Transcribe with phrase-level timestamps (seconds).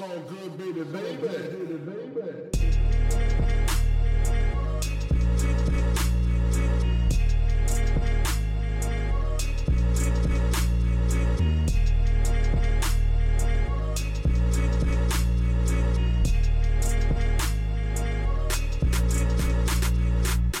[0.00, 1.28] So good, baby, baby.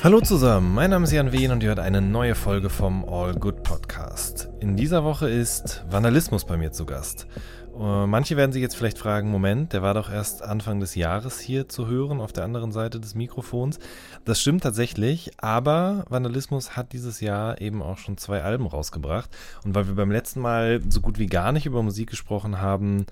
[0.02, 3.34] Hallo zusammen, mein Name ist Jan Wehn und ihr hört eine neue Folge vom All
[3.34, 4.48] Good Podcast.
[4.60, 7.26] In dieser Woche ist Vandalismus bei mir zu Gast.
[7.80, 11.40] Äh, manche werden sich jetzt vielleicht fragen, Moment, der war doch erst Anfang des Jahres
[11.40, 13.78] hier zu hören auf der anderen Seite des Mikrofons.
[14.26, 19.30] Das stimmt tatsächlich, aber Vandalismus hat dieses Jahr eben auch schon zwei Alben rausgebracht.
[19.64, 23.06] Und weil wir beim letzten Mal so gut wie gar nicht über Musik gesprochen haben,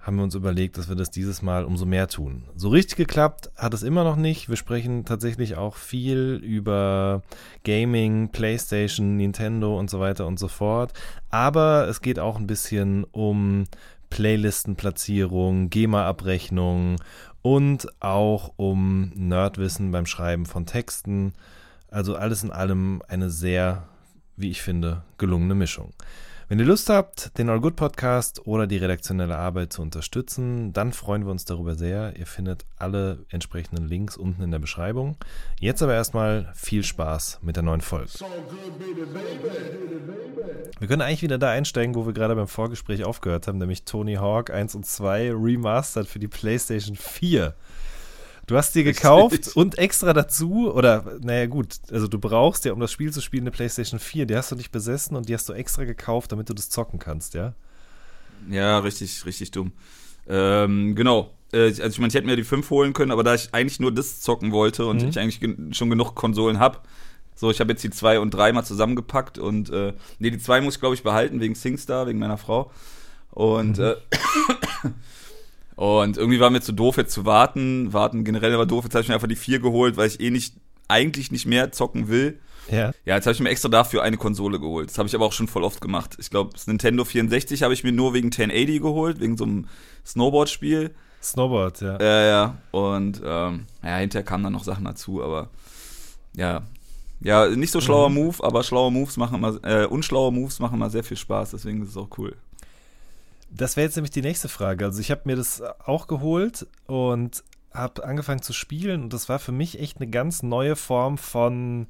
[0.00, 2.44] haben wir uns überlegt, dass wir das dieses Mal umso mehr tun.
[2.56, 4.50] So richtig geklappt hat es immer noch nicht.
[4.50, 7.22] Wir sprechen tatsächlich auch viel über
[7.64, 10.92] Gaming, PlayStation, Nintendo und so weiter und so fort.
[11.30, 13.64] Aber es geht auch ein bisschen um
[14.14, 17.02] Playlistenplatzierung, GEMA-Abrechnung
[17.42, 21.32] und auch um Nerdwissen beim Schreiben von Texten.
[21.90, 23.88] Also alles in allem eine sehr,
[24.36, 25.94] wie ich finde, gelungene Mischung.
[26.46, 30.92] Wenn ihr Lust habt, den All Good Podcast oder die redaktionelle Arbeit zu unterstützen, dann
[30.92, 32.16] freuen wir uns darüber sehr.
[32.18, 35.16] Ihr findet alle entsprechenden Links unten in der Beschreibung.
[35.58, 38.10] Jetzt aber erstmal viel Spaß mit der neuen Folge.
[40.78, 44.16] Wir können eigentlich wieder da einsteigen, wo wir gerade beim Vorgespräch aufgehört haben, nämlich Tony
[44.16, 47.54] Hawk 1 und 2 remastered für die PlayStation 4.
[48.46, 52.80] Du hast dir gekauft und extra dazu, oder naja gut, also du brauchst ja, um
[52.80, 54.26] das Spiel zu spielen, eine PlayStation 4.
[54.26, 56.98] Die hast du nicht besessen und die hast du extra gekauft, damit du das zocken
[56.98, 57.54] kannst, ja?
[58.50, 59.72] Ja, richtig, richtig dumm.
[60.28, 61.30] Ähm, genau.
[61.52, 63.80] Äh, also ich meine, ich hätte mir die 5 holen können, aber da ich eigentlich
[63.80, 65.08] nur das zocken wollte und Mhm.
[65.08, 66.80] ich eigentlich gen schon genug Konsolen habe,
[67.36, 70.60] so, ich habe jetzt die 2 und 3 mal zusammengepackt und äh, nee, die 2
[70.60, 72.70] muss ich glaube ich behalten, wegen SingStar, wegen meiner Frau.
[73.30, 73.84] Und Mhm.
[73.84, 73.96] äh,
[75.76, 77.92] und irgendwie war mir zu doof, jetzt zu warten.
[77.92, 78.84] Warten generell war doof.
[78.84, 80.54] Jetzt habe ich mir einfach die 4 geholt, weil ich eh nicht,
[80.88, 82.38] eigentlich nicht mehr zocken will.
[82.70, 82.92] Ja.
[83.04, 84.88] Ja, jetzt habe ich mir extra dafür eine Konsole geholt.
[84.88, 86.16] Das habe ich aber auch schon voll oft gemacht.
[86.18, 89.66] Ich glaube, das Nintendo 64 habe ich mir nur wegen 1080 geholt, wegen so einem
[90.06, 90.94] Snowboard-Spiel.
[91.22, 91.98] Snowboard, ja.
[92.00, 92.58] Ja, ja.
[92.70, 95.50] Und ähm, ja, hinterher kamen dann noch Sachen dazu, aber
[96.36, 96.62] ja.
[97.20, 98.14] Ja, nicht so schlauer Mhm.
[98.16, 101.82] Move, aber schlaue Moves machen immer, äh, unschlaue Moves machen immer sehr viel Spaß, deswegen
[101.82, 102.36] ist es auch cool.
[103.56, 104.84] Das wäre jetzt nämlich die nächste Frage.
[104.84, 109.38] Also ich habe mir das auch geholt und habe angefangen zu spielen und das war
[109.38, 111.88] für mich echt eine ganz neue Form von,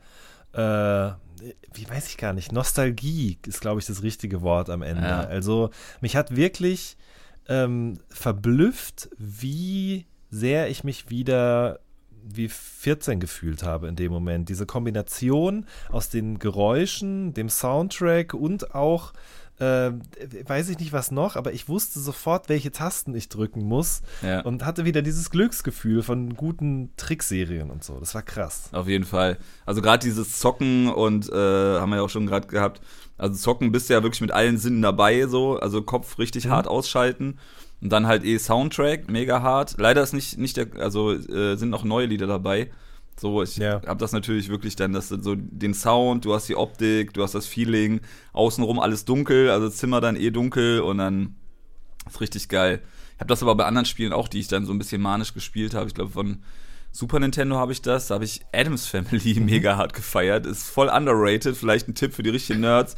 [0.53, 5.03] äh, wie weiß ich gar nicht, Nostalgie ist, glaube ich, das richtige Wort am Ende.
[5.03, 5.21] Ja.
[5.21, 5.71] Also
[6.01, 6.97] mich hat wirklich
[7.49, 11.81] ähm, verblüfft, wie sehr ich mich wieder
[12.27, 14.49] wie 14 gefühlt habe in dem Moment.
[14.49, 19.13] Diese Kombination aus den Geräuschen, dem Soundtrack und auch,
[19.59, 19.93] äh,
[20.47, 24.41] weiß ich nicht was noch, aber ich wusste sofort, welche Tasten ich drücken muss Ja.
[24.41, 27.99] und hatte wieder dieses Glücksgefühl von guten Trickserien und so.
[28.01, 28.69] Das war krass.
[28.73, 29.39] Auf jeden Fall.
[29.65, 31.35] Also gerade dieses Zocken und äh,
[31.81, 32.81] haben wir ja auch schon gerade gehabt.
[33.17, 36.51] Also Zocken bist du ja wirklich mit allen Sinnen dabei, so, also Kopf richtig Mhm.
[36.51, 37.39] hart ausschalten
[37.81, 39.77] und dann halt eh Soundtrack mega hart.
[39.79, 42.71] Leider ist nicht nicht der, also äh, sind noch neue Lieder dabei.
[43.17, 43.81] So, ich Ja.
[43.87, 47.35] hab das natürlich wirklich dann, das so den Sound, du hast die Optik, du hast
[47.35, 48.01] das Feeling,
[48.33, 51.37] außenrum alles dunkel, also Zimmer dann eh dunkel und dann
[52.07, 52.81] ist richtig geil.
[53.15, 55.33] Ich habe das aber bei anderen Spielen auch, die ich dann so ein bisschen manisch
[55.35, 55.87] gespielt habe.
[55.87, 56.43] Ich glaube, von
[56.91, 58.09] Super Nintendo habe ich das.
[58.09, 60.47] Da habe ich Adams Family mega hart gefeiert.
[60.47, 61.57] Ist voll underrated.
[61.57, 62.97] Vielleicht ein Tipp für die richtigen Nerds.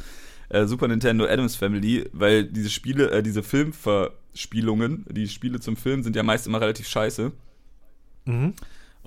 [0.49, 6.03] Äh, Super Nintendo Adams Family, weil diese Spiele, äh, diese Filmverspielungen, die Spiele zum Film
[6.03, 7.31] sind ja meist immer relativ scheiße.
[8.25, 8.53] Mhm.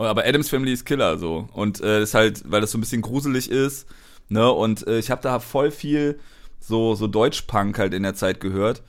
[0.04, 1.48] Aber Adams Family ist Killer so.
[1.52, 3.86] Und äh, ist halt, weil das so ein bisschen gruselig ist.
[4.28, 4.50] Ne?
[4.50, 6.18] Und äh, ich habe da voll viel
[6.60, 8.82] so, so Deutsch-Punk halt in der Zeit gehört.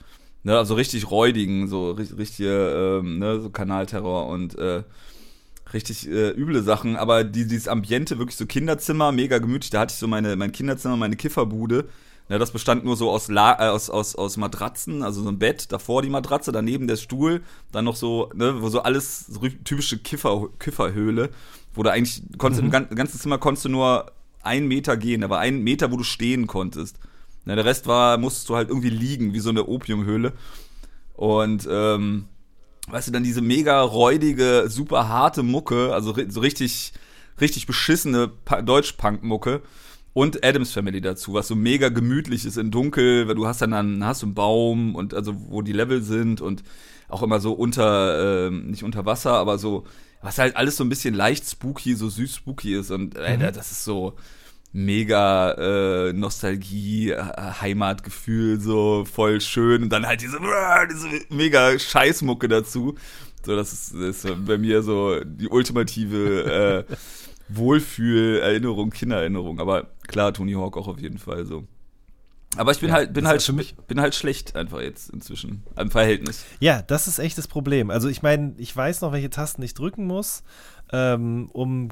[0.43, 0.57] Ne?
[0.57, 3.39] Also richtig räudigen, so ri- richtige, ähm, ne?
[3.41, 4.83] so Kanalterror und äh,
[5.73, 6.95] richtig äh, üble Sachen.
[6.95, 9.69] Aber die, dieses Ambiente, wirklich so Kinderzimmer, mega gemütlich.
[9.71, 11.89] Da hatte ich so meine, mein Kinderzimmer, meine Kifferbude.
[12.31, 15.37] Ne, das bestand nur so aus, La äh, aus, aus, aus Matratzen, also so ein
[15.37, 17.43] Bett, davor die Matratze, daneben der Stuhl,
[17.73, 21.29] dann noch so, ne, wo so alles so typische Kiffer, Kifferhöhle,
[21.73, 22.67] wo du eigentlich, konntest, Mhm.
[22.67, 24.13] im gan ganzen Zimmer konntest du nur
[24.43, 26.99] einen Meter gehen, da war ein Meter, wo du stehen konntest.
[27.43, 30.31] Ne, der Rest war, musstest du halt irgendwie liegen, wie so eine Opiumhöhle.
[31.15, 32.27] Und, ähm,
[32.87, 36.93] weißt du, dann diese mega räudige, super harte Mucke, also so richtig,
[37.41, 38.31] richtig beschissene
[38.63, 39.61] Deutsch-Punk-Mucke.
[40.13, 43.71] Und Adams Family dazu, was so mega gemütlich ist in Dunkel, weil du hast dann,
[43.71, 46.63] dann hast du einen Baum und also wo die Level sind und
[47.07, 49.85] auch immer so unter, ähm, nicht unter Wasser, aber so,
[50.21, 53.71] was halt alles so ein bisschen leicht spooky, so süß spooky ist und äh, das
[53.71, 54.15] ist so,
[54.73, 57.23] mega äh, Nostalgie, äh,
[57.61, 59.83] Heimatgefühl, so voll schön.
[59.83, 60.39] Und dann halt diese,
[60.91, 62.95] diese mega Scheißmucke dazu.
[63.45, 66.93] So, das ist, das ist bei mir so die ultimative äh,
[67.55, 69.59] Wohlfühl-Erinnerung, Kindererinnerung.
[69.59, 71.65] Aber klar, Tony Hawk auch auf jeden Fall so.
[72.57, 75.63] Aber ich bin Ja, halt, bin halt, bin halt schlecht einfach jetzt inzwischen.
[75.75, 76.45] Am Verhältnis.
[76.59, 77.89] Ja, das ist echt das Problem.
[77.89, 80.43] Also ich meine, ich weiß noch, welche Tasten ich drücken muss,
[80.91, 81.89] ähm, um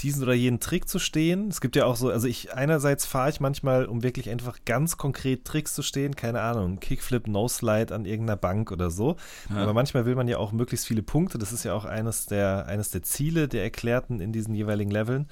[0.00, 1.48] diesen oder jenen Trick zu stehen.
[1.48, 4.96] Es gibt ja auch so, also ich einerseits fahre ich manchmal, um wirklich einfach ganz
[4.96, 9.16] konkret Tricks zu stehen, keine Ahnung, Kickflip, No-Slide an irgendeiner Bank oder so.
[9.50, 9.56] Ja.
[9.56, 11.38] Aber manchmal will man ja auch möglichst viele Punkte.
[11.38, 15.26] Das ist ja auch eines der, eines der Ziele der Erklärten in diesen jeweiligen Leveln.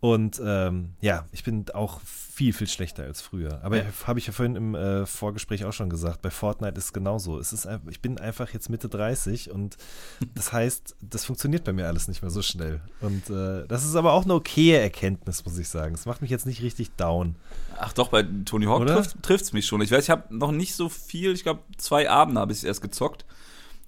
[0.00, 3.60] Und ähm, ja, ich bin auch viel, viel schlechter als früher.
[3.62, 6.92] Aber habe ich ja vorhin im äh, Vorgespräch auch schon gesagt, bei Fortnite ist es
[6.92, 7.38] genauso.
[7.38, 9.78] Es ist, ich bin einfach jetzt Mitte 30 und
[10.34, 12.82] das heißt, das funktioniert bei mir alles nicht mehr so schnell.
[13.00, 15.94] Und äh, das ist aber auch eine okaye Erkenntnis, muss ich sagen.
[15.94, 17.36] Es macht mich jetzt nicht richtig down.
[17.78, 18.86] Ach doch, bei Tony Hawk
[19.22, 19.80] trifft es mich schon.
[19.82, 22.82] Ich weiß, ich habe noch nicht so viel, ich glaube zwei Abende habe ich erst
[22.82, 23.24] gezockt.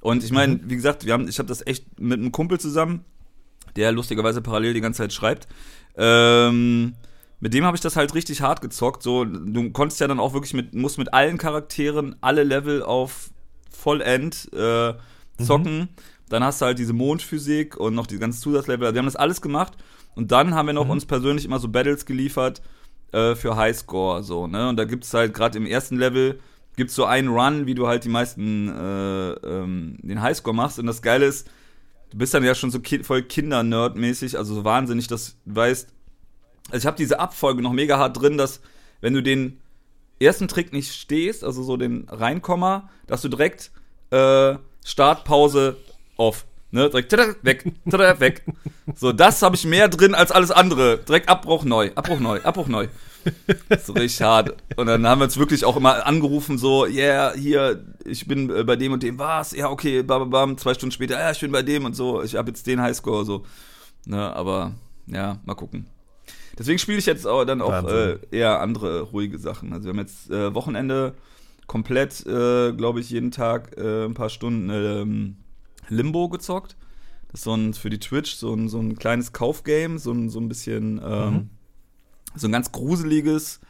[0.01, 3.05] Und ich meine, wie gesagt, wir haben, ich habe das echt mit einem Kumpel zusammen,
[3.77, 5.49] der lustigerweise parallel die ganze Zeit schreibt.
[5.97, 6.95] Ähm,
[7.41, 9.03] mit dem habe ich das halt richtig hart gezockt.
[9.03, 13.31] So, du konntest ja dann auch wirklich mit, musst mit allen Charakteren alle Level auf
[13.71, 14.95] Vollend äh,
[15.43, 15.89] zocken.
[16.29, 18.87] Dann hast du halt diese Mondphysik und noch die ganzen Zusatzlevel.
[18.87, 19.75] Also wir haben das alles gemacht.
[20.19, 22.61] Und dann haben wir noch uns persönlich immer so Battles geliefert
[23.13, 24.25] äh, für Highscore.
[24.25, 24.69] So, ne?
[24.69, 26.41] Und da gibt es halt gerade im ersten Level
[26.75, 30.81] gibt's so einen Run, wie du halt die meisten äh, ähm, den Highscore machst.
[30.81, 31.49] Und das Geile ist,
[32.11, 35.89] du bist dann ja schon so ki voll Kinder-Nerd-mäßig, also so wahnsinnig, dass du weißt,
[36.67, 38.61] also ich habe diese Abfolge noch mega hart drin, dass
[39.01, 39.61] wenn du den
[40.19, 43.71] ersten Trick nicht stehst, also so den Reinkommer, dass du direkt
[44.11, 45.77] äh, Start, Pause,
[46.17, 46.45] off.
[46.71, 48.43] Ne, direkt tada, weg, tada, weg.
[48.95, 50.99] So, das habe ich mehr drin als alles andere.
[50.99, 52.89] Direkt Abbruch neu, Abbruch neu, Abbruch neu.
[53.85, 54.57] So richtig hart.
[54.77, 58.65] Und dann haben wir uns wirklich auch immer angerufen, so, yeah, hier, ich bin äh,
[58.65, 59.53] bei dem und dem, was?
[59.53, 62.23] Ja, okay, bam, bam, bam, zwei Stunden später, ja, ich bin bei dem und so,
[62.23, 63.45] ich habe jetzt den Highscore, so.
[64.07, 64.73] Ne, aber,
[65.07, 65.87] ja, mal gucken.
[66.59, 69.73] Deswegen spiele ich jetzt auch dann auch äh, eher andere ruhige Sachen.
[69.73, 71.15] Also wir haben jetzt äh, Wochenende
[71.67, 75.37] komplett, äh, glaube ich, jeden Tag äh, ein paar Stunden ähm,
[75.89, 76.77] Limbo gezockt.
[77.31, 80.31] Das ist so ein für die Twitch so ein, so ein kleines Kaufgame, so ein,
[80.31, 81.51] so ein bisschen ähm, Mhm.
[82.37, 83.61] so ein ganz gruseliges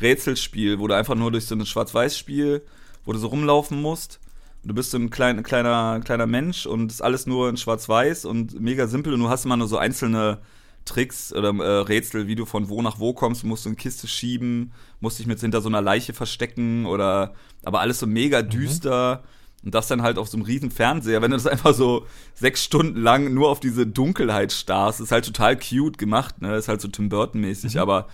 [0.00, 2.62] Rätselspiel, wo du einfach nur durch so ein Schwarz-Weiß-Spiel,
[3.04, 4.20] wo du so rumlaufen musst.
[4.62, 8.24] Und du bist so ein klein, kleiner, kleiner Mensch und ist alles nur in Schwarz-Weiß
[8.24, 10.38] und mega simpel und du hast immer nur so einzelne
[10.84, 13.76] Tricks oder äh, Rätsel, wie du von wo nach wo kommst, du musst so eine
[13.76, 18.42] Kiste schieben, musst dich mit hinter so einer Leiche verstecken oder aber alles so mega
[18.42, 19.22] düster
[19.64, 22.64] und das dann halt auf so einem riesen Fernseher, wenn du das einfach so sechs
[22.64, 26.80] Stunden lang nur auf diese Dunkelheit starrst, ist halt total cute gemacht, ne, ist halt
[26.80, 28.08] so Tim Burton mäßig, aber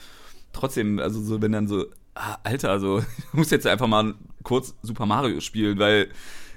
[0.53, 4.75] trotzdem, also so wenn dann so, ah, Alter, also ich muss jetzt einfach mal kurz
[4.83, 6.09] Super Mario spielen, weil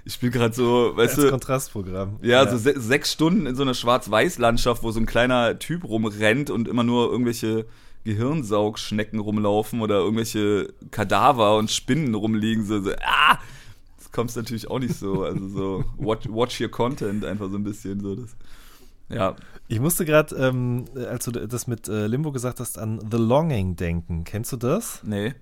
[0.03, 2.17] ich spiele gerade so, weißt Als du, Kontrastprogramm.
[2.21, 6.49] ja, so se sechs Stunden in so einer Schwarz-Weiß-Landschaft, wo so ein kleiner Typ rumrennt
[6.49, 7.67] und immer nur irgendwelche
[8.03, 12.65] Gehirnsaugschnecken rumlaufen oder irgendwelche Kadaver und Spinnen rumliegen.
[12.65, 13.37] So, so ah!
[14.11, 15.23] Kommst natürlich auch nicht so.
[15.23, 17.99] Also so, watch, watch your content einfach so ein bisschen.
[18.01, 18.35] So das.
[19.09, 19.35] Ja,
[19.67, 23.75] Ich musste gerade, ähm, als du das mit äh, Limbo gesagt hast, an The Longing
[23.75, 24.23] denken.
[24.23, 25.01] Kennst du das?
[25.03, 25.33] nee.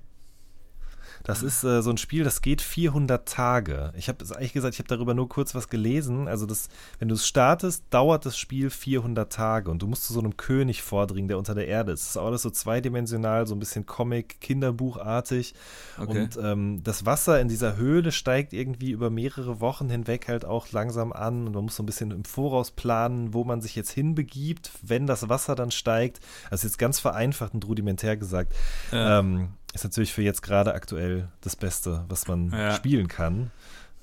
[1.24, 3.94] Das ist äh, so ein Spiel, das geht 400 Tage.
[3.96, 6.28] Ich habe eigentlich gesagt, ich habe darüber nur kurz was gelesen.
[6.28, 6.70] Also, das,
[7.00, 10.38] wenn du es startest, dauert das Spiel 400 Tage und du musst zu so einem
[10.38, 12.02] König vordringen, der unter der Erde ist.
[12.02, 15.54] Das ist auch alles so zweidimensional, so ein bisschen Comic, Kinderbuchartig.
[15.98, 16.22] Okay.
[16.24, 20.72] Und ähm, das Wasser in dieser Höhle steigt irgendwie über mehrere Wochen hinweg halt auch
[20.72, 23.92] langsam an und man muss so ein bisschen im Voraus planen, wo man sich jetzt
[23.92, 26.20] hinbegibt, wenn das Wasser dann steigt.
[26.50, 28.54] Also jetzt ganz vereinfacht und rudimentär gesagt.
[28.92, 29.20] Ja.
[29.20, 32.72] Ähm, ist natürlich für jetzt gerade aktuell das Beste, was man Ja.
[32.74, 33.52] spielen kann.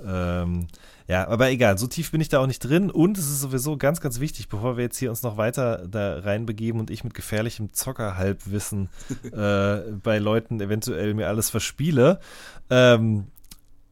[0.05, 0.67] Ähm,
[1.09, 2.91] ja, aber egal, so tief bin ich da auch nicht drin.
[2.91, 6.19] Und es ist sowieso ganz, ganz wichtig, bevor wir jetzt hier uns noch weiter da
[6.19, 8.89] reinbegeben und ich mit gefährlichem Zockerhalbwissen
[9.33, 12.21] äh, bei Leuten eventuell mir alles verspiele.
[12.71, 13.29] Ähm,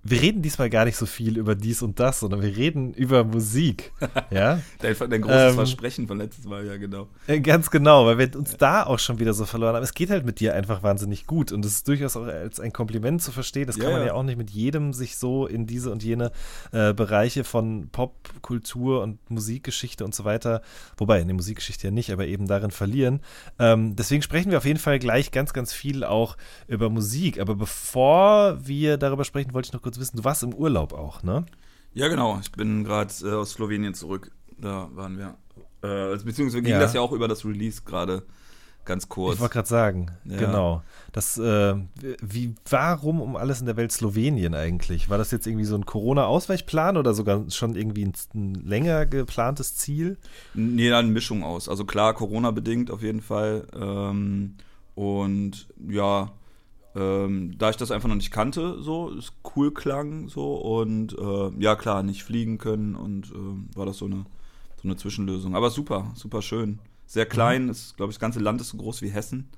[0.04, 3.24] wir reden diesmal gar nicht so viel über dies und das, sondern wir reden über
[3.24, 3.92] Musik.
[4.30, 7.08] Ja, Dein, dein großes Ähm, Versprechen von letztes Mal, ja, genau.
[7.26, 9.82] äh, Ganz genau, weil wir uns da auch schon wieder so verloren haben.
[9.82, 12.72] Es geht halt mit dir einfach wahnsinnig gut und es ist durchaus auch als ein
[12.72, 13.66] Kompliment zu verstehen.
[13.66, 14.12] Das Ja, kann man ja.
[14.14, 16.32] auch nicht mit jedem sich so in diese und jene
[16.72, 20.62] äh, Bereiche von Pop, Kultur und Musikgeschichte und so weiter,
[20.96, 23.20] wobei in der Musikgeschichte ja nicht, aber eben darin verlieren.
[23.58, 27.38] Ähm, deswegen sprechen wir auf jeden Fall gleich ganz, ganz viel auch über Musik.
[27.40, 31.22] Aber bevor wir darüber sprechen, wollte ich noch kurz wissen, du warst im Urlaub auch,
[31.22, 31.44] ne?
[31.92, 32.38] Ja, genau.
[32.40, 34.30] Ich bin gerade äh, aus Slowenien zurück.
[34.58, 35.36] Da waren wir.
[35.82, 36.80] Äh, also beziehungsweise ging Ja.
[36.80, 38.22] das ja auch über das Release gerade
[38.84, 39.36] ganz kurz.
[39.36, 40.36] Ich wollte gerade sagen, Ja.
[40.38, 40.82] genau.
[41.12, 41.74] Das, äh,
[42.20, 45.08] wie, warum um alles in der Welt Slowenien eigentlich?
[45.08, 49.76] War das jetzt irgendwie so ein Corona-Ausweichplan oder sogar schon irgendwie ein, ein länger geplantes
[49.76, 50.18] Ziel?
[50.52, 51.68] Nee, eine Mischung aus.
[51.68, 53.66] Also klar, Corona-bedingt auf jeden Fall.
[53.74, 54.56] Ähm,
[54.96, 56.32] und ja,
[56.94, 61.50] ähm, da ich das einfach noch nicht kannte, so, es cool klang, so, und äh,
[61.62, 64.24] ja, klar, nicht fliegen können und äh, war das so eine,
[64.76, 65.56] so eine Zwischenlösung.
[65.56, 66.78] Aber super, super schön.
[67.06, 69.48] Sehr klein, ist, glaube ich, das ganze Land ist so groß wie Hessen.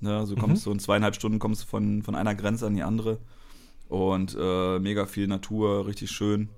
[0.00, 2.74] Ne, also du kommst so in zweieinhalb Stunden kommst du von, von einer Grenze an
[2.74, 3.18] die andere.
[3.88, 6.50] Und äh, mega viel Natur, richtig schön.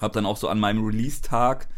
[0.00, 1.68] Hab dann auch so an meinem Release-Tag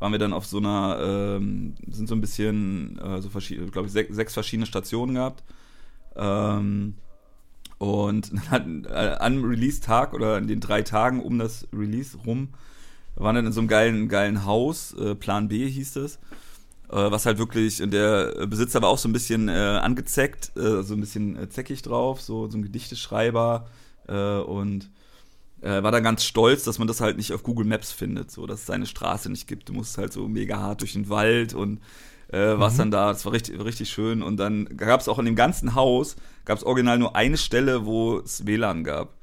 [0.00, 3.86] waren wir dann auf so einer, ähm, sind so ein bisschen, äh, so verschiedene, glaube
[3.86, 5.44] ich, sechs, sechs verschiedene Stationen gehabt.
[6.16, 6.94] Ähm,
[7.78, 12.48] und dann hatten, äh, am Release-Tag oder in den drei Tagen um das Release rum,
[13.16, 16.16] waren dann in so einem geilen, geilen Haus, äh, Plan B hieß es,
[16.88, 20.82] äh, was halt wirklich, und der Besitzer war auch so ein bisschen äh, angezeckt, äh,
[20.82, 23.68] so ein bisschen äh, zäckig drauf, so, so ein Gedichteschreiber
[24.06, 24.90] und
[25.62, 28.60] war dann ganz stolz, dass man das halt nicht auf Google Maps findet, so dass
[28.60, 29.70] es seine Straße nicht gibt.
[29.70, 31.80] Du musst halt so mega hart durch den Wald und
[32.34, 33.12] äh, warst dann da.
[33.12, 34.22] Das war richtig, richtig schön.
[34.22, 37.86] Und dann gab es auch in dem ganzen Haus gab es original nur eine Stelle,
[37.86, 39.14] wo es WLAN gab.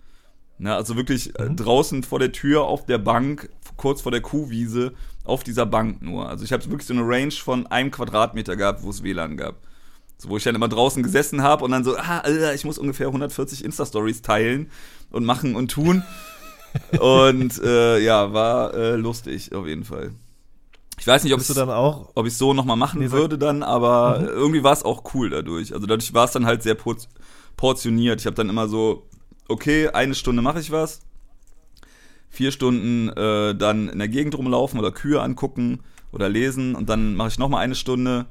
[0.58, 4.94] Na, also wirklich äh, draußen vor der Tür auf der Bank, kurz vor der Kuhwiese,
[5.24, 6.30] auf dieser Bank nur.
[6.30, 9.56] Also ich habe wirklich so eine Range von einem Quadratmeter gehabt, wo es WLAN gab.
[10.18, 12.78] So, wo ich dann immer draußen gesessen habe und dann so, ah, Alter, ich muss
[12.78, 14.70] ungefähr 140 Insta-Stories teilen
[15.10, 16.04] und machen und tun.
[17.00, 20.12] und äh, ja, war äh, lustig auf jeden Fall.
[21.02, 23.40] Ich weiß nicht, ob du es dann auch ob ich so nochmal machen Nee, würde
[23.40, 25.74] dann, aber irgendwie war es auch cool dadurch.
[25.74, 26.96] Also dadurch war es dann halt sehr por
[27.58, 28.20] portioniert.
[28.20, 29.08] Ich habe dann immer so,
[29.48, 31.02] okay, eine Stunde mache ich was,
[32.30, 35.80] vier Stunden äh, dann in der Gegend rumlaufen oder Kühe angucken
[36.12, 38.28] oder lesen und dann mache ich nochmal eine Stunde.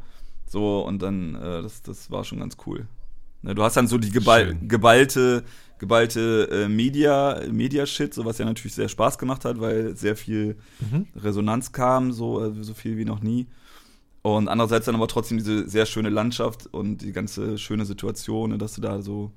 [0.46, 2.86] So, und dann, äh, das, das war schon ganz cool.
[3.42, 4.68] Ne, du hast dann so die geball Schön.
[4.68, 5.42] geballte,
[5.80, 10.56] geballte äh, Media, Media-Shit, so was ja natürlich sehr Spaß gemacht hat, weil sehr viel
[11.16, 13.48] Resonanz kam, so, äh, so viel wie noch nie.
[14.22, 18.58] Und andererseits dann aber trotzdem diese sehr schöne Landschaft und die ganze schöne Situation, ne,
[18.58, 19.32] dass du da so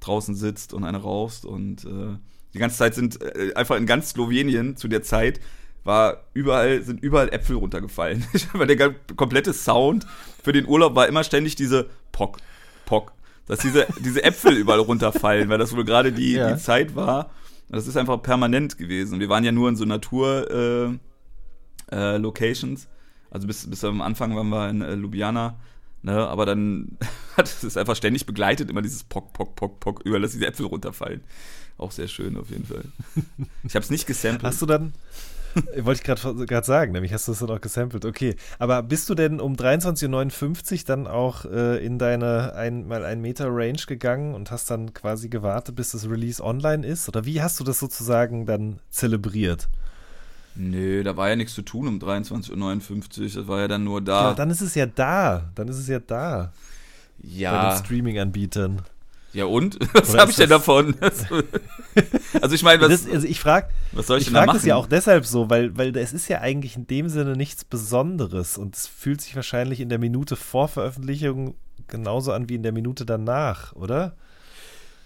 [0.00, 2.16] draußen sitzt und eine rauchst und äh,
[2.54, 5.40] die ganze Zeit sind äh, einfach in ganz Slowenien zu der Zeit
[5.84, 8.24] war überall sind überall Äpfel runtergefallen.
[8.52, 10.06] Weil der komplette Sound
[10.42, 12.38] für den Urlaub war immer ständig diese Pock
[12.86, 13.12] Pock,
[13.52, 16.54] dass diese diese Äpfel überall runterfallen, weil das wohl gerade die Ja.
[16.54, 17.30] die Zeit war.
[17.68, 19.20] Das ist einfach permanent gewesen.
[19.20, 20.98] Wir waren ja nur in so Natur
[21.90, 22.76] äh, äh.
[23.30, 25.58] Also bis, bis am Anfang waren wir in äh, Ljubljana.
[26.00, 26.96] Ne, aber dann
[27.36, 30.66] hat es einfach ständig begleitet, immer dieses Pock, Pock, Pock, Pock, überall, dass diese Äpfel
[30.66, 31.22] runterfallen.
[31.76, 32.84] Auch sehr schön auf jeden Fall.
[33.64, 34.44] Ich habe es nicht gesampelt.
[34.44, 34.94] Hast du dann,
[35.84, 38.36] wollte ich gerade sagen, nämlich hast du es dann auch gesampelt, okay.
[38.58, 43.20] Aber bist du denn um 23.59 Uhr dann auch äh, in deine ein, mal ein
[43.20, 47.08] Meter Range gegangen und hast dann quasi gewartet, bis das Release online ist?
[47.08, 49.68] Oder wie hast du das sozusagen dann zelebriert?
[50.54, 53.24] Nö, da war ja nichts zu tun um 23.59 Uhr.
[53.42, 54.28] Das war ja dann nur da.
[54.30, 55.50] Ja, dann ist es ja da.
[55.54, 56.52] Dann ist es ja da.
[57.48, 58.82] Bei den Ja, Streaming-Anbietern.
[59.32, 59.78] Ja und?
[59.94, 60.94] Was habe ich denn davon?
[62.40, 64.46] also ich meine, was, Das, also ich frage was soll ich, Ich denn da frage
[64.48, 64.58] machen?
[64.58, 67.64] das ja auch deshalb so, weil, weil es ist ja eigentlich in dem Sinne nichts
[67.64, 71.54] Besonderes und es fühlt sich wahrscheinlich in der Minute vor Veröffentlichung
[71.88, 74.16] genauso an wie in der Minute danach, oder?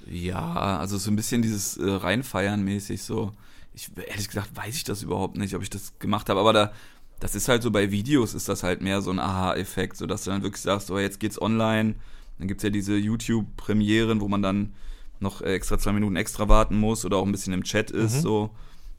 [0.09, 3.33] Ja, also so ein bisschen dieses äh, Reinfeiern mäßig so.
[3.75, 6.73] Ich ehrlich gesagt weiß ich das überhaupt nicht, ob ich das gemacht habe, aber da
[7.21, 10.25] das ist halt so bei Videos ist das halt mehr so ein Aha-Effekt, so dass
[10.25, 11.95] du dann wirklich sagst, oh, jetzt geht's online.
[12.39, 14.75] Dann gibt's ja diese YouTube-Premieren, wo man dann
[15.21, 18.21] noch extra zwei Minuten extra warten muss oder auch ein bisschen im Chat ist, Mhm.
[18.21, 18.51] so.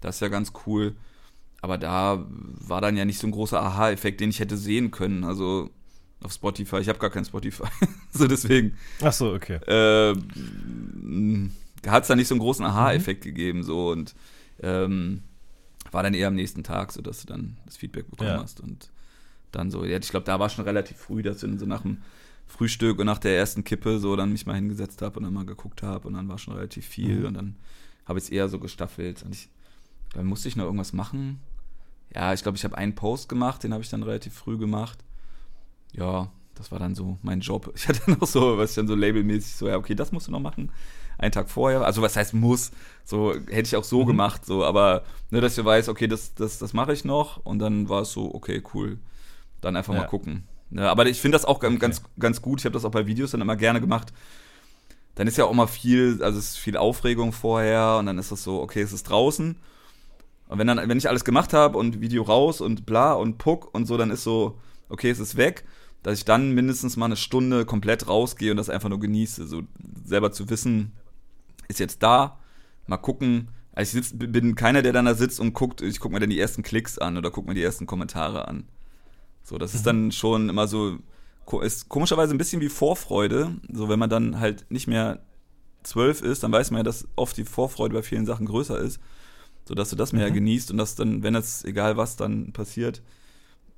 [0.02, 0.96] Das ist ja ganz cool.
[1.62, 5.24] Aber da war dann ja nicht so ein großer Aha-Effekt, den ich hätte sehen können.
[5.24, 5.70] Also
[6.24, 7.64] auf Spotify, ich habe gar kein Spotify.
[8.12, 9.56] so deswegen Ach so, okay.
[9.68, 10.16] äh,
[11.88, 12.72] hat es da nicht so einen großen Mhm.
[12.72, 14.16] Aha-Effekt gegeben so und
[14.62, 15.22] ähm,
[15.92, 18.42] war dann eher am nächsten Tag, so dass du dann das Feedback bekommen Ja.
[18.42, 18.90] hast und
[19.52, 21.84] dann so, ja, ich glaube, da war schon relativ früh, dass du dann so nach
[21.84, 21.98] dem
[22.48, 25.46] Frühstück und nach der ersten Kippe so dann mich mal hingesetzt habe und dann mal
[25.46, 27.26] geguckt habe und dann war schon relativ viel Mhm.
[27.26, 27.56] und dann
[28.06, 29.50] habe ich es eher so gestaffelt und ich,
[30.14, 31.40] dann musste ich noch irgendwas machen.
[32.16, 35.00] Ja, ich glaube, ich habe einen Post gemacht, den habe ich dann relativ früh gemacht.
[35.92, 37.72] Ja, das war dann so mein Job.
[37.76, 40.32] Ich hatte noch so, was ich dann so labelmäßig so, ja, okay, das musst du
[40.32, 40.72] noch machen.
[41.18, 41.82] Einen Tag vorher.
[41.82, 42.72] Also was heißt muss?
[43.04, 44.08] So hätte ich auch so Mhm.
[44.08, 47.60] gemacht, so, aber nur, dass ich weiß, okay, das, das, das mache ich noch und
[47.60, 49.00] dann war es so, okay, cool.
[49.62, 50.02] Dann einfach Ja.
[50.02, 50.44] mal gucken.
[50.72, 52.60] Ja, aber ich finde das auch ganz, ganz, ganz gut.
[52.60, 54.14] Ich habe das auch bei Videos dann immer gerne gemacht.
[55.16, 58.32] Dann ist ja auch mal viel, also es ist viel Aufregung vorher und dann ist
[58.32, 59.58] das so, okay, es ist draußen.
[60.50, 63.74] Und wenn dann, wenn ich alles gemacht habe und Video raus und bla und Puck
[63.74, 64.60] und so, dann ist so,
[64.90, 65.66] okay, es ist weg.
[66.04, 69.48] dass ich dann mindestens mal eine Stunde komplett rausgehe und das einfach nur genieße.
[69.48, 69.64] So
[70.06, 70.94] selber zu wissen,
[71.68, 72.40] ist jetzt da,
[72.86, 73.50] mal gucken.
[73.74, 76.30] Also ich sitz, bin keiner, der dann da sitzt und guckt, ich gucke mir dann
[76.30, 78.68] die ersten Klicks an oder gucke mir die ersten Kommentare an.
[79.48, 80.98] So, das ist dann schon immer so,
[81.62, 83.56] ist komischerweise ein bisschen wie Vorfreude.
[83.72, 85.22] So, wenn man dann halt nicht mehr
[85.84, 89.00] zwölf ist, dann weiß man ja, dass oft die Vorfreude bei vielen Sachen größer ist.
[89.66, 93.02] So dass du das mehr genießt und dass dann, wenn es egal was dann passiert,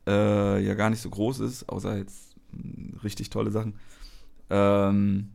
[0.08, 3.76] äh, ja gar nicht so groß ist, außer jetzt mh, richtig tolle Sachen.
[4.50, 5.30] Ähm,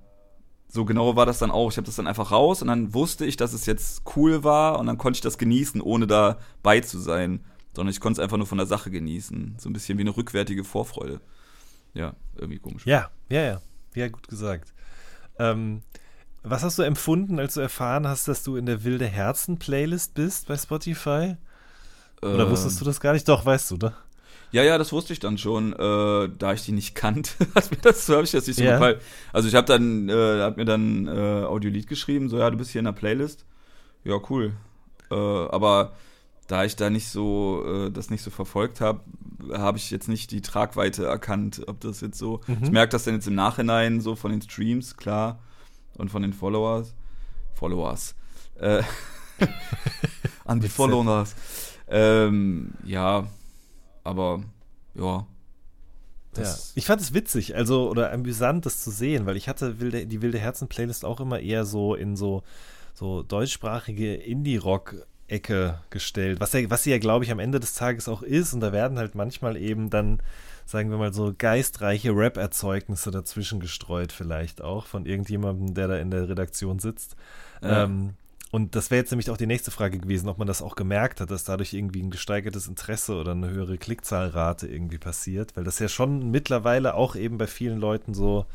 [0.67, 1.71] so genau war das dann auch.
[1.71, 4.81] Ich habe das dann einfach raus und dann wusste ich, dass es jetzt cool war
[4.81, 7.45] und dann konnte ich das genießen, ohne dabei zu sein.
[7.75, 9.57] Sondern ich konnte es einfach nur von der Sache genießen.
[9.59, 11.21] So ein bisschen wie eine rückwärtige Vorfreude.
[11.93, 12.87] Ja, irgendwie komisch.
[12.87, 13.61] Ja, ja, ja.
[13.95, 14.73] Ja, gut gesagt.
[15.39, 15.83] Ähm,
[16.43, 20.15] was hast du empfunden, als du erfahren hast, dass du in der Wilde Herzen Playlist
[20.15, 21.37] bist bei Spotify?
[22.23, 23.29] Oder Ähm, wusstest du das gar nicht?
[23.29, 23.95] Doch, weißt du, ne?
[24.53, 27.31] Ja, ja, das wusste ich dann schon, äh, da ich die nicht kannte,
[27.83, 28.73] das, so habe ich das nicht so Ja.
[28.75, 29.01] gefallen.
[29.33, 32.71] Also ich habe dann, äh, hat mir dann äh, Audiolied geschrieben, so ja, du bist
[32.71, 33.45] hier in der Playlist.
[34.05, 34.53] Ja, cool.
[35.11, 35.93] Äh, aber
[36.47, 39.01] da ich da nicht so, äh, das nicht so verfolgt habe,
[39.53, 42.41] habe ich jetzt nicht die Tragweite erkannt, ob das jetzt so.
[42.63, 45.39] Ich merke das dann jetzt im Nachhinein so von den Streams, klar,
[45.97, 46.95] und von den Followers.
[47.55, 48.15] Followers.
[48.57, 48.83] Äh,
[50.45, 50.69] an die.
[50.69, 51.35] Followers.
[51.89, 53.27] Ähm, ja,
[54.03, 54.43] aber
[54.95, 55.27] ja.
[56.37, 56.57] Ja.
[56.75, 60.21] Ich fand es witzig, also oder amüsant, das zu sehen, weil ich hatte wilde, die
[60.21, 62.43] Wilde Herzen Playlist auch immer eher so in so,
[62.93, 64.17] so deutschsprachige
[65.29, 68.53] Indie-Rock-Ecke gestellt, was, ja, was sie ja, glaube ich, am Ende des Tages auch ist.
[68.53, 70.21] Und da werden halt manchmal eben dann,
[70.67, 76.11] sagen wir mal, so geistreiche Rap-Erzeugnisse dazwischen gestreut, vielleicht auch von irgendjemandem, der da in
[76.11, 77.17] der Redaktion sitzt.
[77.63, 77.85] Ja.
[77.85, 78.15] Ähm,
[78.51, 81.21] und das wäre jetzt nämlich auch die nächste Frage gewesen, ob man das auch gemerkt
[81.21, 85.81] hat, dass dadurch irgendwie ein gesteigertes Interesse oder eine höhere Klickzahlrate irgendwie passiert, weil das
[85.81, 88.47] ja schon mittlerweile auch eben bei vielen Leuten so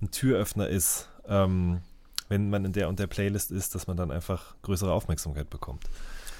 [0.00, 1.82] ein Türöffner ist, ähm,
[2.30, 5.84] wenn man in der und der Playlist ist, dass man dann einfach größere Aufmerksamkeit bekommt.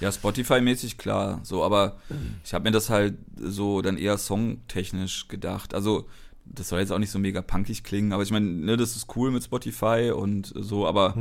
[0.03, 1.97] Ja, Spotify-mäßig klar, so, aber
[2.45, 5.75] ich habe mir das halt so dann eher songtechnisch gedacht.
[5.75, 6.09] Also,
[6.45, 9.07] das soll jetzt auch nicht so mega punkig klingen, aber ich meine, ne, das ist
[9.15, 11.15] cool mit Spotify und so, aber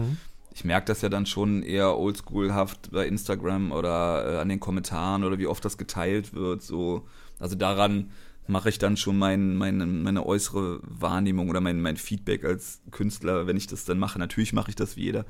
[0.53, 5.23] ich merke das ja dann schon eher oldschoolhaft bei Instagram oder äh, an den Kommentaren
[5.23, 6.63] oder wie oft das geteilt wird.
[6.63, 7.07] So.
[7.39, 8.09] Also daran
[8.47, 13.45] mache ich dann schon mein, meine, meine äußere Wahrnehmung oder mein, mein Feedback als Künstler,
[13.45, 14.17] wenn ich das dann mache.
[14.17, 15.25] Natürlich mache ich das wie jeder,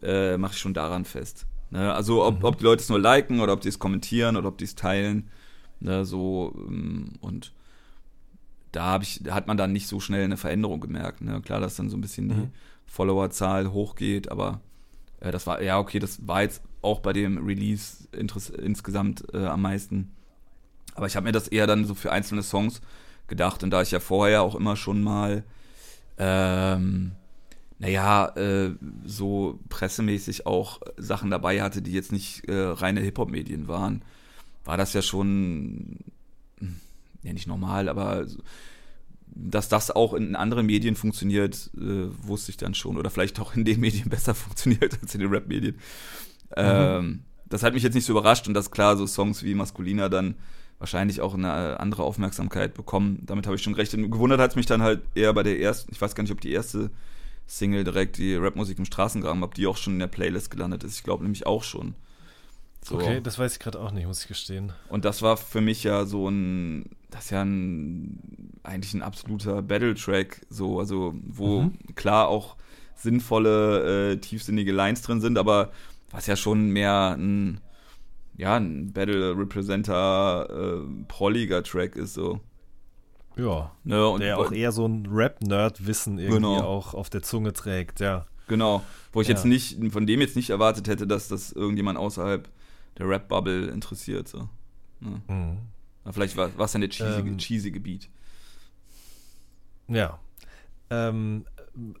[0.00, 1.46] äh, mache ich schon daran fest.
[1.74, 1.92] Ne?
[1.92, 4.58] Also ob, ob die Leute es nur liken oder ob die es kommentieren oder ob
[4.58, 5.28] die es teilen.
[5.80, 6.04] Ne?
[6.04, 7.52] So ähm, und
[8.70, 11.20] da hab ich, hat man dann nicht so schnell eine Veränderung gemerkt.
[11.20, 11.40] Ne?
[11.42, 12.48] Klar, dass dann so ein bisschen die
[12.86, 14.60] Followerzahl hochgeht, aber
[15.20, 19.62] äh, das war, ja, okay, das war jetzt auch bei dem Release insgesamt äh, am
[19.62, 20.12] meisten.
[20.94, 22.80] Aber ich habe mir das eher dann so für einzelne Songs
[23.26, 25.42] gedacht und da ich ja vorher auch immer schon mal,
[26.18, 27.12] ähm,
[27.78, 34.02] naja, äh, so pressemäßig auch Sachen dabei hatte, die jetzt nicht äh, reine Hip-Hop-Medien waren,
[34.64, 35.98] war das ja schon,
[37.22, 38.26] ja nicht normal, aber
[39.36, 42.96] dass das auch in anderen Medien funktioniert, äh, wusste ich dann schon.
[42.96, 45.76] Oder vielleicht auch in den Medien besser funktioniert als in den Rap-Medien.
[46.56, 50.08] Ähm, das hat mich jetzt nicht so überrascht und dass klar so Songs wie Maskulina
[50.08, 50.36] dann
[50.78, 53.22] wahrscheinlich auch eine andere Aufmerksamkeit bekommen.
[53.26, 53.92] Damit habe ich schon recht.
[53.94, 56.32] Und gewundert hat es mich dann halt eher bei der ersten, ich weiß gar nicht,
[56.32, 56.90] ob die erste
[57.46, 60.96] Single direkt, die Rapmusik im Straßengraben, ob die auch schon in der Playlist gelandet ist.
[60.96, 61.94] Ich glaube nämlich auch schon.
[62.82, 62.96] So.
[62.96, 64.72] Okay, das weiß ich gerade auch nicht, muss ich gestehen.
[64.88, 69.62] Und das war für mich ja so ein, das ist ja ein, eigentlich ein absoluter
[69.62, 71.78] Battle-Track, so, also, wo Mhm.
[71.94, 72.56] klar auch
[72.94, 75.72] sinnvolle, äh, tiefsinnige Lines drin sind, aber
[76.10, 77.60] was ja schon mehr ein,
[78.36, 82.40] ja, ein Battle-Representer, äh, prolliger Track ist, so.
[83.36, 83.72] Ja.
[83.84, 84.06] Ne?
[84.08, 86.60] Und Der auch eher so ein Rap-Nerd-Wissen irgendwie Genau.
[86.60, 88.26] auch auf der Zunge trägt, ja.
[88.46, 89.34] Genau, wo ich Ja.
[89.34, 92.48] jetzt nicht, von dem jetzt nicht erwartet hätte, dass das irgendjemand außerhalb
[92.98, 94.48] der Rap-Bubble interessiert, so.
[95.00, 95.20] Ne?
[95.28, 95.58] Mhm.
[96.12, 97.38] Vielleicht war es ja eine cheesy, Ähm.
[97.38, 98.08] cheesy Gebiet.
[99.88, 100.18] Ja.
[100.90, 101.44] Ähm,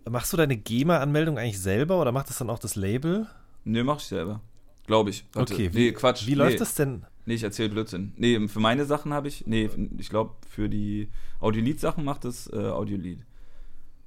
[0.08, 3.26] machst du deine GEMA-Anmeldung eigentlich selber oder macht das dann auch das Label?
[3.64, 4.40] Nee, mach ich selber.
[4.86, 5.24] Glaube ich.
[5.32, 5.54] Warte.
[5.54, 6.26] Okay, nee, wie, Quatsch.
[6.26, 6.58] Wie läuft nee.
[6.58, 7.06] das denn?
[7.26, 8.12] Nee, ich erzähle Blödsinn.
[8.16, 11.08] Nee, für meine Sachen habe ich, nee, ich glaube, für die
[11.40, 13.20] Audiolied-Sachen macht das äh, Audiolied.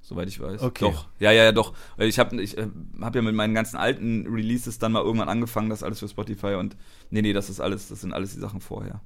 [0.00, 0.62] Soweit ich weiß.
[0.62, 0.84] Okay.
[0.84, 1.08] Doch.
[1.18, 1.74] Ja, ja, ja, doch.
[1.98, 2.68] Ich habe ich, äh,
[3.00, 6.54] hab ja mit meinen ganzen alten Releases dann mal irgendwann angefangen, das alles für Spotify
[6.54, 6.76] und
[7.10, 9.00] nee, nee, das ist alles, das sind alles die Sachen vorher.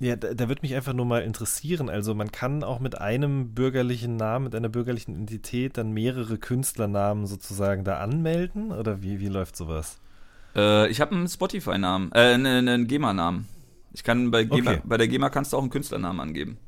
[0.00, 1.88] Ja, da, da würde mich einfach nur mal interessieren.
[1.88, 7.26] Also man kann auch mit einem bürgerlichen Namen, mit einer bürgerlichen Entität dann mehrere Künstlernamen
[7.26, 8.72] sozusagen da anmelden?
[8.72, 10.00] Oder wie, wie läuft sowas?
[10.54, 13.48] Äh, ich habe einen Spotify-Namen, äh, einen, einen GEMA-Namen.
[13.92, 14.82] Ich kann bei GEMA, Okay.
[14.84, 16.58] bei der GEMA kannst du auch einen Künstlernamen angeben.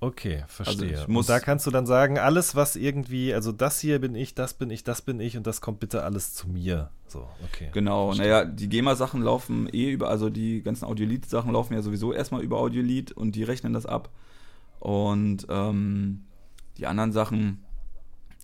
[0.00, 0.88] Okay, verstehe.
[0.90, 4.00] Also ich muss- und da kannst du dann sagen, alles, was irgendwie, also das hier
[4.00, 6.90] bin ich, das bin ich, das bin ich und das kommt bitte alles zu mir.
[7.06, 7.68] So, okay.
[7.72, 8.26] Genau, Verstehe.
[8.26, 12.58] naja, die GEMA-Sachen laufen eh über, also die ganzen Audiolied-Sachen laufen ja sowieso erstmal über
[12.58, 14.10] Audiolied und die rechnen das ab.
[14.80, 16.24] Und ähm,
[16.78, 17.62] die anderen Sachen,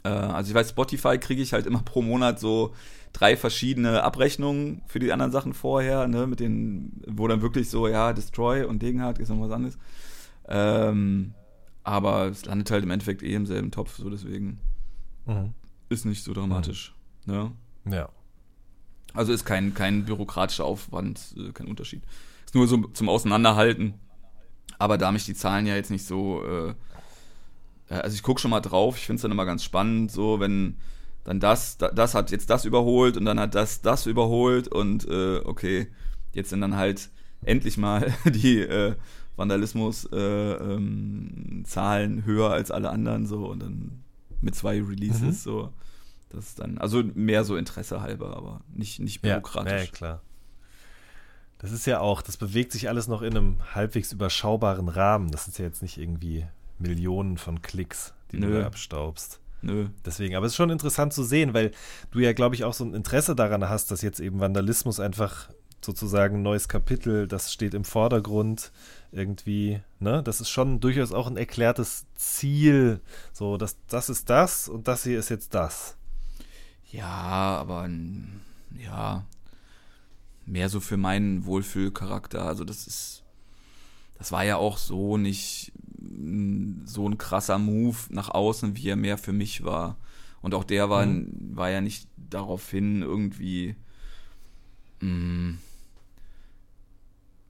[0.09, 2.75] also ich weiß, Spotify kriege ich halt immer pro Monat so
[3.13, 7.89] drei verschiedene Abrechnungen für die anderen Sachen vorher, ne, mit den, wo dann wirklich so,
[7.89, 9.79] ja, Destroy und Degenhardt ist noch was anderes.
[10.47, 11.35] Ähm,
[11.85, 14.61] aber es landet halt im Endeffekt eh im selben Topf, so deswegen
[15.27, 15.53] Mhm.
[15.91, 16.95] ist nicht so dramatisch.
[17.27, 17.53] Ne?
[17.91, 18.09] Ja.
[19.15, 22.03] Also ist kein, kein bürokratischer Aufwand, äh, kein Unterschied.
[22.47, 23.95] Ist nur so zum Auseinanderhalten.
[24.79, 26.43] Aber da mich die Zahlen ja jetzt nicht so.
[26.45, 26.75] Äh, äh,
[27.89, 30.77] also ich gucke schon mal drauf, ich finde es dann immer ganz spannend, so wenn
[31.25, 35.07] dann das, da, das hat jetzt das überholt und dann hat das das überholt und
[35.09, 35.89] äh, okay,
[36.33, 37.11] jetzt sind dann halt
[37.43, 38.95] endlich mal die äh,
[39.37, 44.03] Vandalismus-Zahlen äh, ähm, höher als alle anderen so und dann
[44.41, 45.33] mit zwei Releases Mhm.
[45.33, 45.73] so.
[46.31, 49.87] Das ist dann, also mehr so Interesse halber, aber nicht, nicht Ja, bürokratisch.
[49.87, 50.23] ja, klar.
[51.59, 55.31] Das ist ja auch, das bewegt sich alles noch in einem halbwegs überschaubaren Rahmen.
[55.31, 56.47] Das sind ja jetzt nicht irgendwie
[56.79, 58.61] Millionen von Klicks, die du Nö.
[58.61, 59.41] da abstaubst.
[59.61, 59.89] Nö.
[60.05, 61.73] Deswegen, aber es ist schon interessant zu sehen, weil
[62.11, 65.49] du ja, glaube ich, auch so ein Interesse daran hast, dass jetzt eben Vandalismus einfach
[65.85, 68.73] sozusagen ein neues Kapitel, das steht im Vordergrund
[69.11, 70.23] irgendwie, ne?
[70.23, 73.01] Das ist schon durchaus auch ein erklärtes Ziel,
[73.33, 75.97] so, dass das ist das und das hier ist jetzt das.
[76.91, 77.89] Ja, aber
[78.79, 79.25] ja,
[80.47, 82.45] mehr so für meinen Wohlfühlcharakter.
[82.45, 83.23] Also das ist,
[84.19, 85.73] das war ja auch so nicht
[86.85, 89.97] so ein krasser Move nach außen, wie er mehr für mich war.
[90.41, 91.57] Und auch der war, Mhm.
[91.57, 93.75] war ja nicht daraufhin irgendwie,
[95.01, 95.55] mm,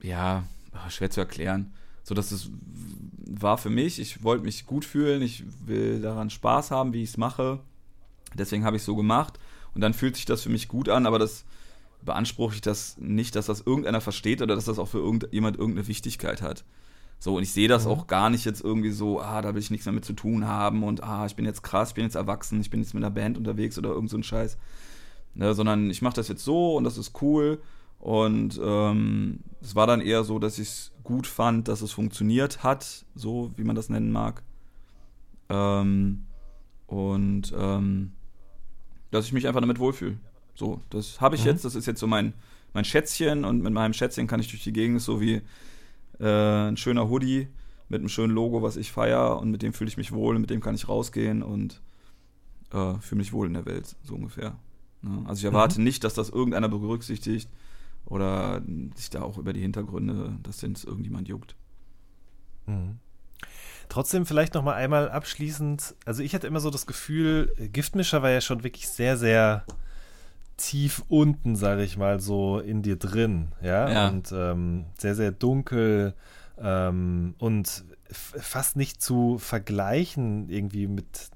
[0.01, 0.43] ja,
[0.89, 1.73] schwer zu erklären.
[2.03, 2.49] So dass es
[3.31, 7.09] war für mich, ich wollte mich gut fühlen, ich will daran Spaß haben, wie ich
[7.09, 7.59] es mache.
[8.33, 9.39] Deswegen habe ich so gemacht
[9.75, 11.45] und dann fühlt sich das für mich gut an, aber das
[12.01, 15.87] beanspruche ich das nicht, dass das irgendeiner versteht oder dass das auch für irgendjemand irgendeine
[15.87, 16.63] Wichtigkeit hat.
[17.19, 17.91] So, und ich sehe das Mhm.
[17.91, 20.47] auch gar nicht jetzt irgendwie so, ah, da will ich nichts mehr mit zu tun
[20.47, 23.03] haben und ah, ich bin jetzt krass, ich bin jetzt erwachsen, ich bin jetzt mit
[23.03, 24.57] einer Band unterwegs oder irgend so ein Scheiß.
[25.35, 27.61] Ne, sondern ich mache das jetzt so und das ist cool.
[27.99, 32.63] Und ähm, es war dann eher so, dass ich es gut fand, dass es funktioniert
[32.63, 34.41] hat, so wie man das nennen mag.
[35.49, 36.25] Ähm,
[36.87, 38.13] und ähm,
[39.11, 40.17] dass ich mich einfach damit wohlfühle.
[40.55, 41.49] So, das habe ich Mhm.
[41.51, 42.33] jetzt, das ist jetzt so mein,
[42.73, 45.41] mein Schätzchen und mit meinem Schätzchen kann ich durch die Gegend, so wie
[46.19, 47.47] äh, ein schöner Hoodie
[47.87, 50.49] mit einem schönen Logo, was ich feiere und mit dem fühle ich mich wohl mit
[50.49, 51.81] dem kann ich rausgehen und
[52.71, 54.55] äh, fühle mich wohl in der Welt, so ungefähr.
[55.01, 55.23] Ne?
[55.25, 57.49] Also ich erwarte nicht, dass das irgendeiner berücksichtigt
[58.05, 58.61] oder
[58.95, 61.55] sich da auch über die Hintergründe, dass denn irgendjemand juckt.
[62.65, 62.99] Mhm.
[63.87, 68.29] Trotzdem vielleicht noch mal einmal abschließend, also ich hatte immer so das Gefühl, Giftmischer war
[68.29, 69.65] ja schon wirklich sehr, sehr
[70.59, 74.07] tief unten, sage ich mal, so in dir drin, ja, Ja.
[74.09, 76.13] und ähm, sehr, sehr dunkel
[76.61, 81.29] ähm, und fast nicht zu vergleichen irgendwie mit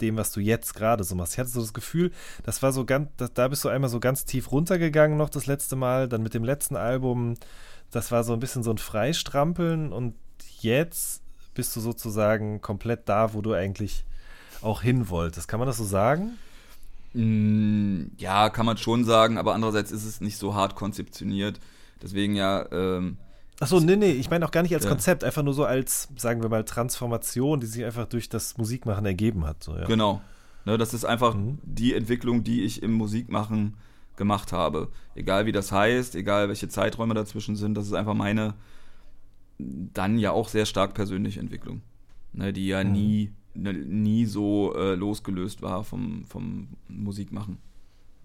[0.00, 1.34] dem, was du jetzt gerade so machst.
[1.34, 2.10] Ich hatte so das Gefühl,
[2.44, 5.46] das war so ganz, da, da bist du einmal so ganz tief runtergegangen noch das
[5.46, 7.34] letzte Mal, dann mit dem letzten Album,
[7.90, 10.14] das war so ein bisschen so ein Freistrampeln und
[10.60, 11.22] jetzt
[11.54, 14.04] bist du sozusagen komplett da, wo du eigentlich
[14.62, 15.48] auch hin wolltest.
[15.48, 16.38] Kann man das so sagen?
[17.12, 21.58] Mm, Ja, kann man schon sagen, aber andererseits ist es nicht so hart konzeptioniert.
[22.02, 23.16] Deswegen ja, ähm,
[23.58, 24.90] Achso, nee, nee, ich meine auch gar nicht als Ja.
[24.90, 29.04] Konzept, einfach nur so als, sagen wir mal, Transformation, die sich einfach durch das Musikmachen
[29.04, 29.62] ergeben hat.
[29.62, 29.84] So, ja.
[29.84, 30.22] genau.
[30.64, 31.58] Ne, das ist einfach Mhm.
[31.62, 33.74] die Entwicklung, die ich im Musikmachen
[34.16, 34.88] gemacht habe.
[35.14, 38.54] Egal wie das heißt, egal welche Zeiträume dazwischen sind, das ist einfach meine
[39.58, 41.82] dann ja auch sehr stark persönliche Entwicklung.
[42.32, 42.92] Ne, die ja Mhm.
[42.92, 47.58] nie, nie so äh, losgelöst war vom, vom Musikmachen.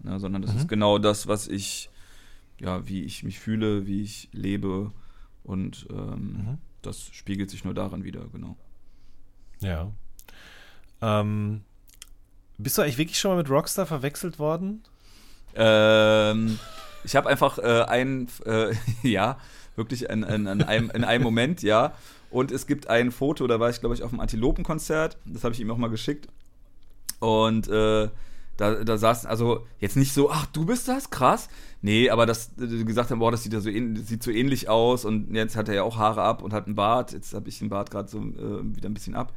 [0.00, 0.58] Ne, sondern das Mhm.
[0.58, 1.90] ist genau das, was ich,
[2.60, 4.92] ja, wie ich mich fühle, wie ich lebe
[5.42, 6.58] und ähm, Mhm.
[6.82, 8.56] das spiegelt sich nur daran wieder, genau.
[9.60, 9.90] Ja.
[11.00, 11.62] Ähm,
[12.58, 14.82] bist du eigentlich wirklich schon mal mit Rockstar verwechselt worden?
[15.54, 16.58] Ähm,
[17.04, 19.38] ich habe einfach äh, ein, äh, ja,
[19.76, 21.94] wirklich in, in, in, einem, in einem Moment, ja.
[22.36, 25.16] Und es gibt ein Foto, da war ich, glaube ich, auf dem Antilopenkonzert.
[25.24, 26.28] Das habe ich ihm auch mal geschickt.
[27.18, 28.10] Und äh,
[28.58, 31.48] da, da saß, also jetzt nicht so, ach, du bist das, krass.
[31.80, 35.06] Nee, aber dass äh, gesagt haben, boah, das sieht ja so, sieht so ähnlich aus.
[35.06, 37.12] Und jetzt hat er ja auch Haare ab und hat einen Bart.
[37.14, 39.32] Jetzt habe ich den Bart gerade so äh, wieder ein bisschen ab.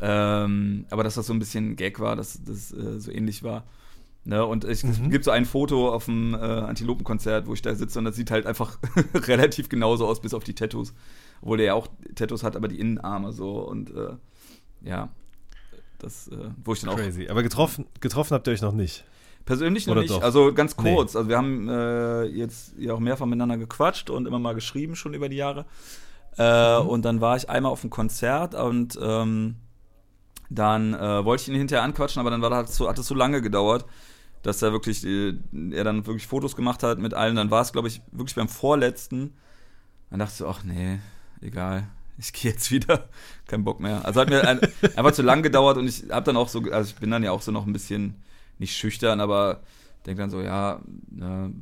[0.00, 3.64] Ähm, aber dass das so ein bisschen Gag war, dass das äh, so ähnlich war.
[4.24, 5.10] Ne, und es Mhm.
[5.10, 8.30] gibt so ein Foto auf dem äh, Antilopenkonzert, wo ich da sitze und das sieht
[8.30, 8.78] halt einfach
[9.14, 10.94] relativ genauso aus, bis auf die Tattoos.
[11.42, 14.14] Obwohl der ja auch Tattoos hat, aber die Innenarme so und äh,
[14.82, 15.10] ja,
[15.98, 17.28] das, äh, wo ich dann auch Crazy.
[17.28, 19.04] Aber getroffen, getroffen habt ihr euch noch nicht.
[19.44, 20.22] Persönlich noch Oder nicht, doch?
[20.22, 20.94] also ganz Nee.
[20.94, 21.16] kurz.
[21.16, 25.14] Also wir haben äh, jetzt ja auch mehrfach miteinander gequatscht und immer mal geschrieben schon
[25.14, 25.66] über die Jahre.
[26.38, 26.88] Äh, Mhm.
[26.88, 29.56] Und dann war ich einmal auf einem Konzert und ähm,
[30.48, 33.14] dann äh, wollte ich ihn hinterher anquatschen, aber dann war das so, hat es so
[33.14, 33.84] lange gedauert,
[34.42, 35.34] dass er wirklich, äh,
[35.72, 37.36] er dann wirklich Fotos gemacht hat mit allen.
[37.36, 39.34] Dann war es, glaube ich, wirklich beim vorletzten.
[40.10, 41.00] Dann dachte ich so, ach nee,
[41.42, 41.88] egal.
[42.18, 43.08] Ich gehe jetzt wieder,
[43.46, 44.04] kein Bock mehr.
[44.04, 44.60] Also hat mir ein,
[44.96, 47.32] einfach zu lang gedauert und ich habe dann auch so, also ich bin dann ja
[47.32, 48.16] auch so noch ein bisschen
[48.58, 49.62] nicht schüchtern, aber
[50.06, 51.52] denke dann so, ja, ne,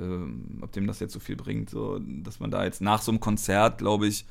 [0.00, 3.10] ähm, ob dem das jetzt so viel bringt, so, dass man da jetzt nach so
[3.10, 4.24] einem Konzert, glaube ich,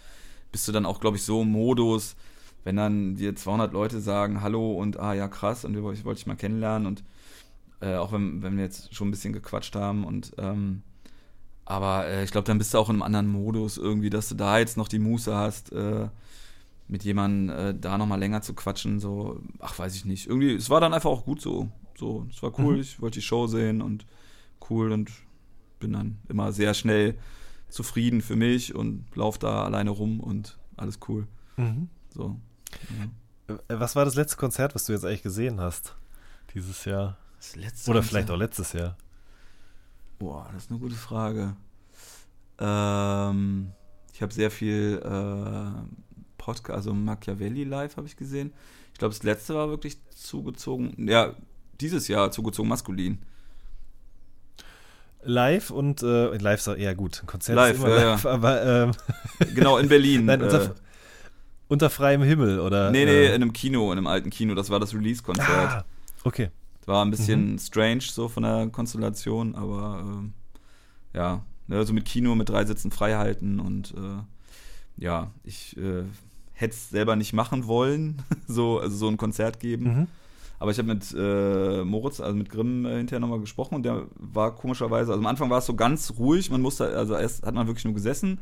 [0.52, 2.16] bist du dann auch, glaube ich, so im Modus,
[2.64, 6.28] wenn dann dir 200 Leute sagen, hallo und ah ja, krass und ich wollte dich
[6.28, 7.04] mal kennenlernen und
[7.82, 10.84] äh, auch wenn, wenn wir jetzt schon ein bisschen gequatscht haben und ähm,
[11.72, 14.36] aber äh, ich glaube, dann bist du auch in einem anderen Modus irgendwie, dass du
[14.36, 16.08] da jetzt noch die Muße hast, äh,
[16.88, 20.28] mit jemandem äh, da nochmal länger zu quatschen, so, ach, weiß ich nicht.
[20.28, 21.70] Irgendwie, es war dann einfach auch gut so.
[21.98, 22.82] So, es war cool, Mhm.
[22.82, 24.06] ich wollte die Show sehen und
[24.70, 25.12] cool und
[25.80, 27.16] bin dann immer sehr schnell
[27.70, 31.28] zufrieden für mich und lauf da alleine rum und alles cool.
[31.58, 31.90] Mhm.
[32.14, 32.38] So.
[33.48, 33.56] Ja.
[33.56, 35.96] Äh, Was war das letzte Konzert, was du jetzt eigentlich gesehen hast?
[36.54, 37.18] Dieses Jahr?
[37.38, 38.98] Das letzte Oder Konzert- vielleicht auch letztes Jahr?
[40.22, 41.56] Boah, das ist eine gute Frage.
[42.60, 43.72] Ähm,
[44.14, 45.82] ich habe sehr viel äh,
[46.38, 48.54] Podcast, also Machiavelli live habe ich gesehen.
[48.94, 51.34] Ich glaube, das letzte war wirklich zugezogen, ja,
[51.80, 53.18] dieses Jahr zugezogen maskulin.
[55.24, 58.26] Live und äh, live, ist auch- ja gut, ein Konzert Live, ist immer ja, live,
[58.28, 58.92] aber ähm,
[59.56, 60.26] Genau, in Berlin.
[60.26, 60.70] nein, unter, äh,
[61.68, 62.92] unter freiem Himmel oder?
[62.92, 64.54] nee, nee, äh, in einem Kino, in einem alten Kino.
[64.54, 65.50] Das war das Release-Konzert.
[65.50, 65.86] ah,
[66.24, 66.52] okay.
[66.88, 67.60] War ein bisschen Mhm.
[67.60, 70.34] strange so von der Konstellation, aber ähm,
[71.14, 76.04] ja, ne, so mit Kino, mit drei Sitzen frei halten und äh, ja, ich äh,
[76.54, 79.84] hätte es selber nicht machen wollen, so, also so ein Konzert geben.
[79.86, 80.08] Mhm.
[80.60, 84.06] Aber ich habe mit äh, Moritz, also mit Grimm äh, hinterher nochmal gesprochen und der
[84.16, 87.56] war komischerweise, also am Anfang war es so ganz ruhig, man musste, also erst hat
[87.56, 88.40] man wirklich nur gesessen.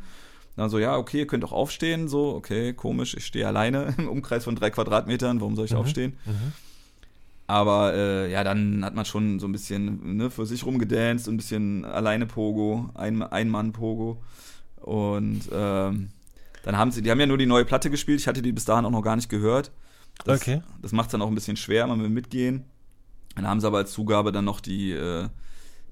[0.58, 4.10] Dann so, ja, okay, ihr könnt auch aufstehen, so, okay, komisch, ich stehe alleine im
[4.10, 5.78] Umkreis von drei Quadratmetern, warum soll ich Mhm.
[5.78, 6.18] aufstehen?
[6.26, 6.52] Mhm.
[7.50, 11.34] Aber äh, ja, dann hat man schon so ein bisschen ne, für sich rumgedanced und
[11.34, 14.22] ein bisschen alleine Pogo, ein, ein Mann Pogo.
[14.76, 16.10] Und ähm,
[16.62, 18.66] dann haben sie, die haben ja nur die neue Platte gespielt, ich hatte die bis
[18.66, 19.72] dahin auch noch gar nicht gehört.
[20.26, 20.62] Das, Okay.
[20.84, 22.66] Das macht es dann auch ein bisschen schwer, man will mitgehen.
[23.34, 25.28] Dann haben sie aber als Zugabe dann noch die, äh,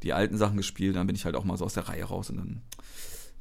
[0.04, 2.30] die alten Sachen gespielt, dann bin ich halt auch mal so aus der Reihe raus
[2.30, 2.62] und dann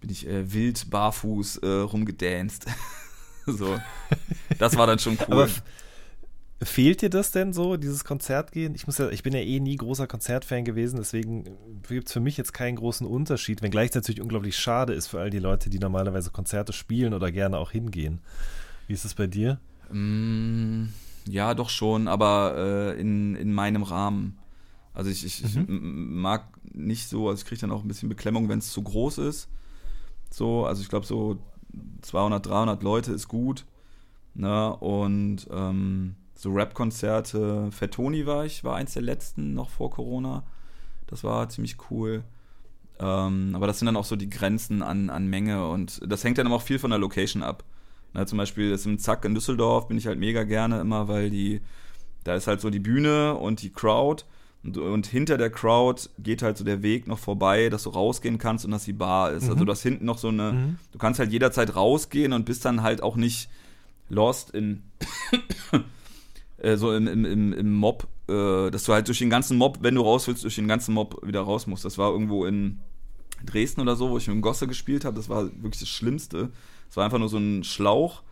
[0.00, 2.64] bin ich äh, wild barfuß äh, rumgedanced.
[3.46, 3.78] so.
[4.58, 5.34] Das war dann schon cool.
[5.34, 5.48] Aber
[6.62, 8.74] fehlt dir das denn so, dieses Konzertgehen?
[8.74, 11.44] Ich muss ja, ich bin ja eh nie großer Konzertfan gewesen, deswegen
[11.88, 15.20] gibt es für mich jetzt keinen großen Unterschied, wenngleich es natürlich unglaublich schade ist für
[15.20, 18.20] all die Leute, die normalerweise Konzerte spielen oder gerne auch hingehen.
[18.86, 19.60] Wie ist es bei dir?
[19.92, 20.86] Mm,
[21.28, 22.54] ja, doch schon, aber
[22.96, 24.38] äh, in, in meinem Rahmen.
[24.94, 25.64] Also ich, ich, ich Mhm.
[25.68, 28.82] m- mag nicht so, also ich kriege dann auch ein bisschen Beklemmung, wenn es zu
[28.82, 29.48] groß ist.
[30.30, 31.38] So, also ich glaube so
[32.02, 33.66] 200, 300 Leute ist gut.
[34.34, 34.74] Ne?
[34.76, 40.42] Und ähm, so Rap-Konzerte, Fettoni war ich, war eins der letzten noch vor Corona.
[41.06, 42.22] Das war ziemlich cool.
[43.00, 46.38] Ähm, aber das sind dann auch so die Grenzen an, an Menge und das hängt
[46.38, 47.64] dann aber auch viel von der Location ab.
[48.14, 51.28] Na, zum Beispiel ist im Zack in Düsseldorf bin ich halt mega gerne immer, weil
[51.30, 51.60] die,
[52.24, 54.24] da ist halt so die Bühne und die Crowd
[54.64, 58.38] und, und hinter der Crowd geht halt so der Weg noch vorbei, dass du rausgehen
[58.38, 59.44] kannst und dass die Bar ist.
[59.50, 59.66] Also Mhm.
[59.66, 60.78] du hast hinten noch so eine, Mhm.
[60.92, 63.50] du kannst halt jederzeit rausgehen und bist dann halt auch nicht
[64.08, 64.82] lost in
[66.58, 69.78] äh, so im, im, im, im Mob, äh, dass du halt durch den ganzen Mob,
[69.82, 71.84] wenn du raus willst, durch den ganzen Mob wieder raus musst.
[71.84, 72.80] Das war irgendwo in
[73.44, 75.16] Dresden oder so, wo ich mit dem Gosse gespielt habe.
[75.16, 76.50] Das war wirklich das Schlimmste.
[76.88, 78.22] Es war einfach nur so ein Schlauch,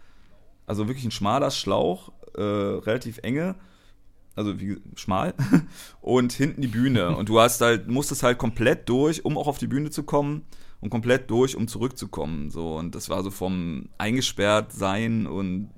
[0.67, 3.57] also wirklich ein schmaler Schlauch, äh, relativ enge,
[4.35, 5.35] also wie schmal,
[6.01, 7.17] und hinten die Bühne.
[7.17, 10.47] Und du hast halt, musstest halt komplett durch, um auch auf die Bühne zu kommen
[10.85, 12.51] und komplett durch, um zurückzukommen.
[12.51, 15.71] So, und das war so vom eingesperrt sein und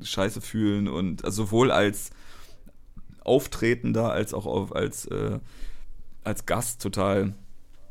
[0.00, 2.10] Scheiße fühlen und also sowohl als
[3.24, 5.40] Auftretender als auch auf, als, äh,
[6.22, 7.34] als Gast total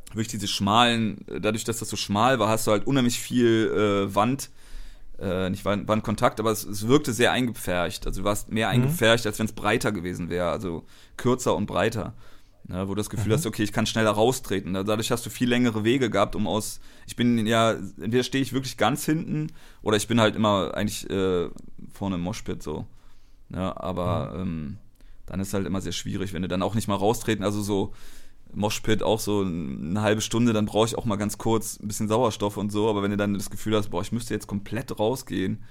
[0.07, 4.15] wirklich diese schmalen, dadurch, dass das so schmal war, hast du halt unheimlich viel äh,
[4.15, 4.49] Wand,
[5.19, 8.07] äh, nicht Wand, Wandkontakt, aber es, es wirkte sehr eingepfercht.
[8.07, 10.85] Also du warst mehr eingepfercht, als wenn es breiter gewesen wäre, also
[11.17, 12.13] kürzer und breiter.
[12.69, 14.73] Ja, wo du das Gefühl hast, okay, ich kann schneller raustreten.
[14.73, 16.79] Dadurch hast du viel längere Wege gehabt, um aus.
[17.07, 19.47] Ich bin ja, entweder stehe ich wirklich ganz hinten
[19.81, 21.49] oder ich bin halt immer eigentlich äh,
[21.91, 22.85] vorne im Moshpit so.
[23.49, 24.77] Ja, aber ähm,
[25.25, 27.93] dann ist halt immer sehr schwierig, wenn du dann auch nicht mal raustreten, also so
[28.53, 32.07] Moshpit auch so eine halbe Stunde, dann brauche ich auch mal ganz kurz ein bisschen
[32.07, 34.97] Sauerstoff und so, aber wenn du dann das Gefühl hast, boah, ich müsste jetzt komplett
[34.99, 35.63] rausgehen,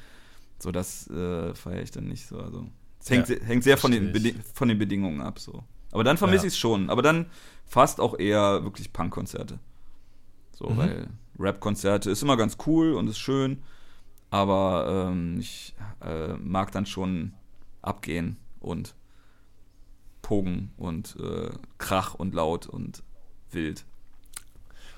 [0.59, 2.67] so das äh, feiere ich dann nicht so, also
[3.01, 4.13] es hängt, Ja, hängt sehr von den,
[4.55, 5.63] von den Bedingungen ab, so.
[5.93, 6.49] Aber dann vermisse Ja.
[6.49, 7.27] ich es schon, aber dann
[7.67, 9.59] fast auch eher wirklich Punkkonzerte.
[10.53, 10.77] So, Mhm.
[10.79, 11.07] weil
[11.39, 13.63] Rap-Konzerte ist immer ganz cool und ist schön,
[14.31, 15.75] aber ähm, ich
[16.05, 17.33] äh, mag dann schon
[17.83, 18.95] abgehen und
[20.23, 23.03] pogen und äh, Krach und laut und
[23.51, 23.85] wild.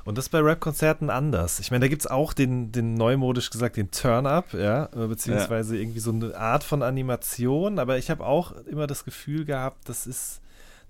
[0.04, 1.60] Und das ist bei Rap-Konzerten anders.
[1.60, 6.00] Ich meine, da gibt es auch den, den neumodisch gesagt, den Turn-Up, ja, beziehungsweise irgendwie
[6.00, 10.40] so eine Art von Animation, aber ich habe auch immer das Gefühl gehabt, das ist,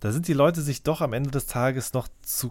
[0.03, 2.51] da sind die Leute sich doch am Ende des Tages noch zu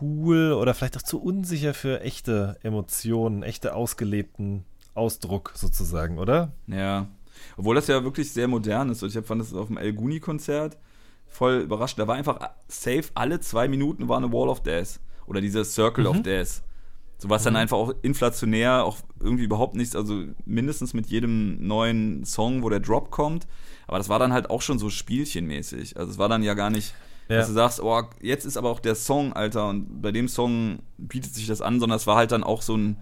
[0.00, 6.52] cool oder vielleicht auch zu unsicher für echte Emotionen, echte ausgelebten Ausdruck sozusagen, oder?
[6.66, 7.06] Ja.
[7.58, 9.02] Obwohl das ja wirklich sehr modern ist.
[9.02, 10.78] Und ich fand das auf dem El Guni-Konzert
[11.26, 11.98] voll überrascht.
[11.98, 14.98] Da war einfach safe, alle zwei Minuten war eine Wall of Death.
[15.26, 16.62] Oder dieser Circle of Death.
[17.20, 22.24] So was dann einfach auch inflationär, auch irgendwie überhaupt nichts, also mindestens mit jedem neuen
[22.24, 23.46] Song, wo der Drop kommt.
[23.88, 25.96] Aber das war dann halt auch schon so spielchenmäßig.
[25.96, 26.94] Also es war dann ja gar nicht,
[27.28, 27.38] Ja.
[27.38, 30.78] dass du sagst, oh, jetzt ist aber auch der Song, Alter, und bei dem Song
[30.96, 32.98] bietet sich das an, sondern es war halt dann auch so ein,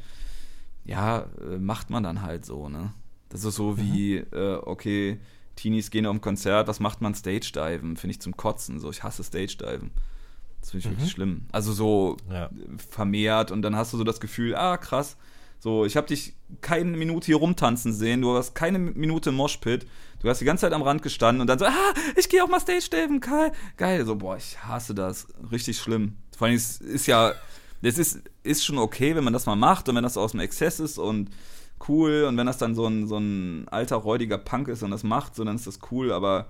[0.84, 2.92] ja, äh, macht man dann halt so, ne?
[3.28, 5.18] Das ist so wie, äh, okay,
[5.56, 7.14] Teenies gehen auf ein Konzert, was macht man?
[7.14, 9.90] Stage-Diven, finde ich zum Kotzen, so, ich hasse Stage-Diven.
[10.60, 11.46] Das finde ich wirklich schlimm.
[11.52, 12.50] Also so Ja.
[12.90, 15.16] vermehrt und dann hast du so das Gefühl, ah, krass,
[15.58, 19.86] so, ich habe dich keine Minute hier rumtanzen sehen, du hast keine Minute im Moshpit,
[20.20, 22.48] du hast die ganze Zeit am Rand gestanden und dann so, ah, ich gehe auch
[22.48, 26.16] mal Stage-Diven, geil, geil, so, boah, ich hasse das, richtig schlimm.
[26.36, 27.32] Vor allem, es ist ja,
[27.82, 30.40] das ist, ist schon okay, wenn man das mal macht und wenn das aus dem
[30.40, 31.30] Exzess ist und
[31.88, 35.04] cool und wenn das dann so ein, so ein alter, räudiger Punk ist und das
[35.04, 36.46] macht, so, dann ist das cool, aber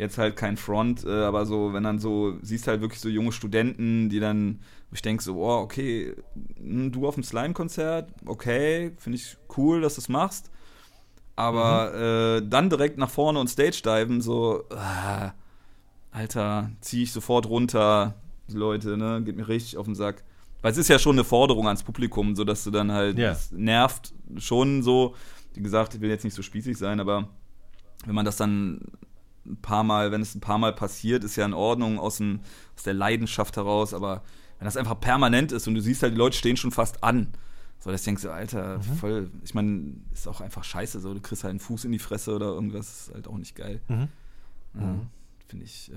[0.00, 3.32] jetzt halt kein Front, äh, aber so, wenn dann so, siehst halt wirklich so junge
[3.32, 4.60] Studenten, die dann,
[4.90, 6.14] wo ich denke so, oh, okay,
[6.58, 10.50] hm, du auf dem Slime-Konzert, okay, finde ich cool, dass du es machst,
[11.36, 11.94] aber
[12.38, 15.32] äh, dann direkt nach vorne und Stage-Diven, so, ah,
[16.12, 18.14] Alter, zieh ich sofort runter,
[18.48, 20.24] die Leute, ne, geht mir richtig auf den Sack.
[20.62, 23.30] Weil es ist ja schon eine Forderung ans Publikum, so dass du dann halt, Ja.
[23.32, 25.14] es nervt schon so,
[25.54, 27.28] wie gesagt, ich will jetzt nicht so spießig sein, aber
[28.06, 28.80] wenn man das dann
[29.46, 32.40] ein paar Mal, wenn es ein paar Mal passiert, ist ja in Ordnung aus, dem,
[32.76, 34.22] aus der Leidenschaft heraus, aber
[34.58, 37.28] wenn das einfach permanent ist und du siehst halt, die Leute stehen schon fast an,
[37.78, 41.44] so, das denkst du, Alter, voll, ich meine, ist auch einfach scheiße, so, du kriegst
[41.44, 43.80] halt einen Fuß in die Fresse oder irgendwas, ist halt auch nicht geil.
[43.88, 44.08] Mhm.
[44.74, 44.96] Ja,
[45.48, 45.94] Finde ich, äh,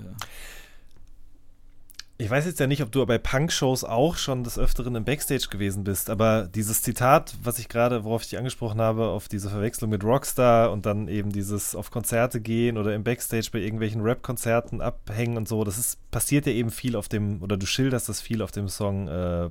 [2.16, 5.48] Ich weiß jetzt ja nicht, ob du bei Punk-Shows auch schon des Öfteren im Backstage
[5.50, 9.50] gewesen bist, aber dieses Zitat, was ich gerade, worauf ich dich angesprochen habe, auf diese
[9.50, 14.00] Verwechslung mit Rockstar und dann eben dieses auf Konzerte gehen oder im Backstage bei irgendwelchen
[14.00, 18.08] Rap-Konzerten abhängen und so, das ist, passiert ja eben viel auf dem, oder du schilderst
[18.08, 19.50] das viel auf dem Song äh,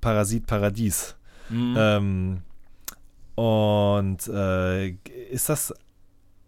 [0.00, 1.16] Parasit Paradies.
[1.48, 1.74] mhm.
[1.76, 2.42] Ähm,
[3.34, 4.90] und äh,
[5.30, 5.74] ist das,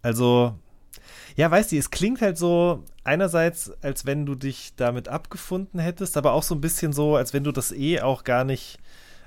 [0.01, 0.57] also,
[1.37, 6.17] ja, weißt du, es klingt halt so einerseits, als wenn du dich damit abgefunden hättest,
[6.17, 8.79] aber auch so ein bisschen so, als wenn du das eh auch gar nicht,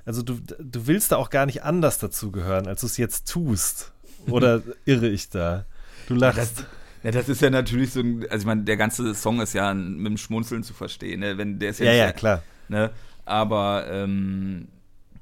[0.05, 3.93] also du, du willst da auch gar nicht anders dazugehören, als du es jetzt tust.
[4.27, 5.65] Oder irre ich da?
[6.07, 6.65] Du lachst.
[7.01, 9.73] Ja, das ist ja natürlich so ein, also ich meine, der ganze Song ist ja
[9.73, 11.37] mit dem Schmunzeln zu verstehen, ne?
[11.37, 12.43] Wenn der ist ja, ja, ja, klar.
[12.67, 12.91] ne?
[13.23, 14.67] Aber ähm,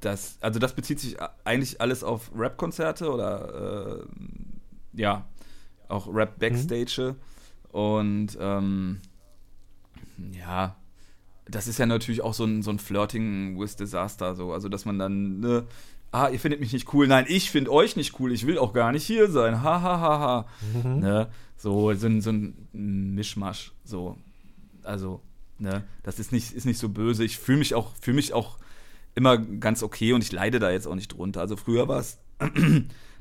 [0.01, 5.25] das, also das bezieht sich eigentlich alles auf Rap-Konzerte oder äh, ja,
[5.89, 7.15] auch Rap-Backstage.
[7.71, 8.99] Und ähm,
[10.31, 10.75] ja,
[11.47, 14.53] das ist ja natürlich auch so ein, so ein Flirting with Disaster, so.
[14.53, 15.65] Also, dass man dann, ne,
[16.11, 17.07] ah, ihr findet mich nicht cool.
[17.07, 18.31] Nein, ich finde euch nicht cool.
[18.31, 19.61] Ich will auch gar nicht hier sein.
[19.63, 20.45] Ha, ha, ha, ha.
[20.83, 21.29] Ne?
[21.57, 23.73] So, so, ein, so ein Mischmasch.
[23.83, 24.17] So.
[24.83, 25.21] Also,
[25.57, 27.23] ne, das ist nicht, ist nicht so böse.
[27.23, 28.57] Ich fühle mich auch, fühle mich auch
[29.15, 31.41] immer ganz okay und ich leide da jetzt auch nicht drunter.
[31.41, 32.19] Also früher war es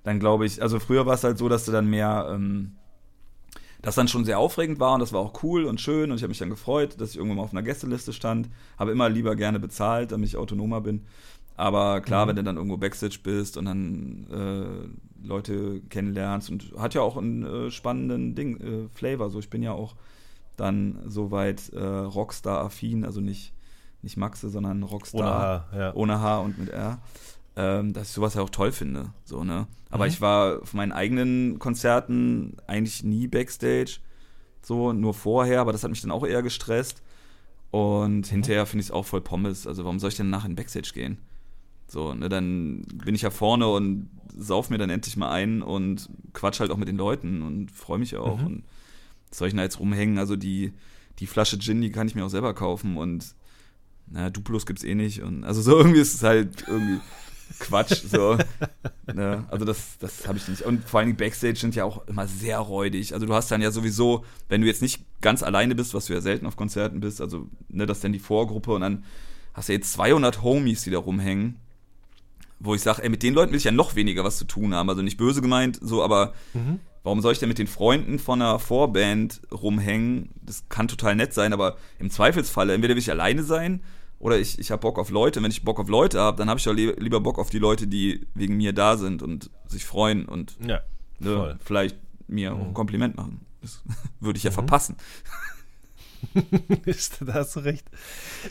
[0.08, 2.72] dann glaube ich, also früher war es halt so, dass du dann mehr, ähm,
[3.82, 6.22] das dann schon sehr aufregend war und das war auch cool und schön und ich
[6.22, 8.48] habe mich dann gefreut, dass ich irgendwann mal auf einer Gästeliste stand.
[8.78, 11.04] Habe immer lieber gerne bezahlt, damit ich autonomer bin.
[11.56, 16.94] Aber klar, wenn du dann irgendwo Backstage bist und dann äh, Leute kennenlernst und hat
[16.94, 19.28] ja auch einen äh, spannenden Ding, äh, Flavor.
[19.28, 19.94] So, ich bin ja auch
[20.56, 23.52] dann soweit äh, Rockstar-affin, also nicht,
[24.00, 25.20] nicht Maxe, sondern Rockstar.
[25.20, 25.94] Ohne H, ja.
[25.94, 26.98] Ohne H und mit R.
[27.60, 29.12] Ähm, dass ich sowas ja auch toll finde.
[29.24, 29.66] So, ne?
[29.90, 30.10] Aber Mhm.
[30.10, 33.98] ich war auf meinen eigenen Konzerten eigentlich nie Backstage.
[34.62, 37.02] So, nur vorher, aber das hat mich dann auch eher gestresst.
[37.72, 38.30] Und Mhm.
[38.30, 39.66] hinterher finde ich es auch voll Pommes.
[39.66, 41.18] Also, warum soll ich denn nachher in Backstage gehen?
[41.88, 46.08] So, ne, dann bin ich ja vorne und sauf mir dann endlich mal ein und
[46.34, 48.38] quatsch halt auch mit den Leuten und freue mich auch.
[48.40, 48.46] Mhm.
[48.46, 48.64] Und
[49.32, 50.18] soll ich da jetzt rumhängen?
[50.18, 50.74] Also die,
[51.18, 53.34] die Flasche Gin, die kann ich mir auch selber kaufen und
[54.10, 55.22] naja, Duplos gibt's eh nicht.
[55.22, 57.00] Und also so irgendwie ist es halt irgendwie
[57.58, 58.02] Quatsch.
[58.10, 58.38] So.
[59.12, 59.44] ne?
[59.50, 60.62] Also das, das habe ich nicht.
[60.62, 63.14] Und vor allen Dingen Backstage sind ja auch immer sehr räudig.
[63.14, 66.12] Also du hast dann ja sowieso, wenn du jetzt nicht ganz alleine bist, was du
[66.14, 69.04] ja selten auf Konzerten bist, also ne, das ist dann die Vorgruppe und dann
[69.54, 71.56] hast du jetzt 200 Homies, die da rumhängen.
[72.60, 74.74] Wo ich sage, ey, mit den Leuten will ich ja noch weniger was zu tun
[74.74, 74.88] haben.
[74.90, 76.80] Also nicht böse gemeint, so, aber Mhm.
[77.04, 80.30] warum soll ich denn mit den Freunden von einer Vorband rumhängen?
[80.42, 83.80] Das kann total nett sein, aber im Zweifelsfalle, entweder will ich alleine sein
[84.18, 85.42] oder ich, ich habe Bock auf Leute.
[85.42, 87.86] Wenn ich Bock auf Leute habe, dann habe ich li lieber Bock auf die Leute,
[87.86, 90.80] die wegen mir da sind und sich freuen und Ja,
[91.20, 91.96] ne, vielleicht
[92.26, 93.40] mir auch ein Kompliment machen.
[93.62, 93.80] Das
[94.20, 94.54] würde ich ja Mhm.
[94.54, 94.96] verpassen.
[97.20, 97.86] da hast du recht.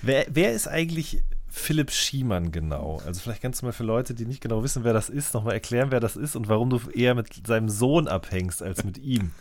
[0.01, 3.01] Wer, wer ist eigentlich Philipp Schiemann genau?
[3.05, 5.53] Also vielleicht kannst du mal für Leute, die nicht genau wissen, wer das ist, nochmal
[5.53, 9.31] erklären, wer das ist und warum du eher mit seinem Sohn abhängst als mit ihm.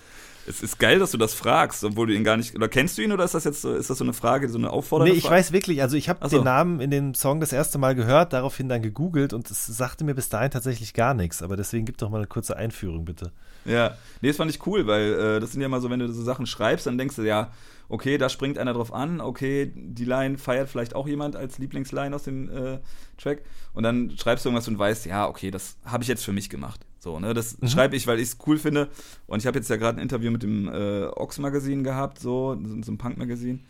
[0.48, 2.54] Es ist geil, dass du das fragst, obwohl du ihn gar nicht.
[2.54, 4.58] Oder kennst du ihn oder ist das jetzt so, ist das so eine Frage, so
[4.58, 5.36] eine auffordernde Nee, ich Frage?
[5.36, 6.36] weiß wirklich, also ich habe so.
[6.38, 10.04] den Namen in dem Song das erste Mal gehört, daraufhin dann gegoogelt und es sagte
[10.04, 11.42] mir bis dahin tatsächlich gar nichts.
[11.42, 13.32] Aber deswegen gib doch mal eine kurze Einführung, bitte.
[13.64, 16.12] Ja, nee, das fand ich cool, weil äh, das sind ja mal so, wenn du
[16.12, 17.50] so Sachen schreibst, dann denkst du, ja,
[17.88, 22.14] okay, da springt einer drauf an, okay, die Line feiert vielleicht auch jemand als Lieblingsline
[22.14, 22.78] aus dem äh,
[23.18, 23.42] Track
[23.74, 26.50] und dann schreibst du irgendwas und weißt, ja, okay, das habe ich jetzt für mich
[26.50, 26.86] gemacht.
[26.98, 28.88] So, ne, das schreibe ich, weil ich es cool finde
[29.26, 32.82] und ich habe jetzt ja gerade ein Interview mit dem äh, Ox-Magazin gehabt, so, so
[32.82, 33.64] so ein Punk-Magazin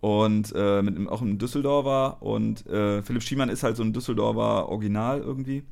[0.00, 3.92] und äh, mit einem, auch einem Düsseldorfer und äh, Philipp Schiemann ist halt so ein
[3.92, 5.62] Düsseldorfer Original irgendwie.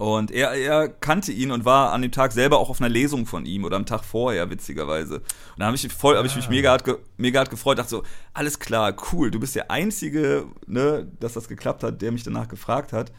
[0.00, 3.26] Und er, er kannte ihn und war an dem Tag selber auch auf einer Lesung
[3.26, 5.16] von ihm oder am Tag vorher, witzigerweise.
[5.16, 5.24] Und
[5.58, 8.02] da habe ich, voll- hab ich mich mega hart, ge, mega hart gefreut, dachte so,
[8.32, 12.48] alles klar, cool, du bist der Einzige, ne, dass das geklappt hat, der mich danach
[12.48, 13.12] gefragt hat.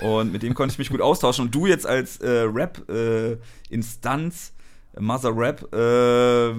[0.00, 1.46] Und mit dem konnte ich mich gut austauschen.
[1.46, 2.46] Und du jetzt als äh,
[3.70, 4.52] Rap-Instanz,
[4.98, 6.54] Mother Rap, äh,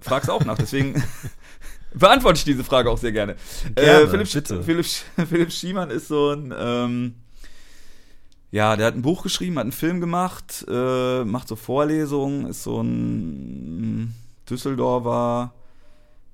[0.00, 0.58] fragst auch nach.
[0.58, 1.02] Deswegen
[1.94, 3.36] beantworte ich diese Frage auch sehr gerne.
[3.74, 4.62] Gerne, äh, Philipp, bitte.
[4.62, 4.86] Philipp,
[5.28, 7.14] Philipp Schiemann ist so ein, ähm,
[8.50, 12.62] ja, der hat ein Buch geschrieben, hat einen Film gemacht, äh, macht so Vorlesungen, ist
[12.62, 14.14] so ein
[14.48, 15.52] Düsseldorfer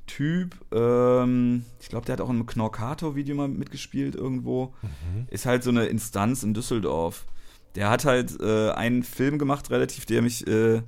[0.07, 0.57] Typ.
[0.73, 4.75] Ähm, ich glaube, der hat auch in einem Knorkator-Video mal mitgespielt irgendwo.
[5.31, 7.25] Ist halt so eine Instanz in Düsseldorf.
[7.77, 10.83] Der hat halt äh, einen Film gemacht, relativ, der mich, äh,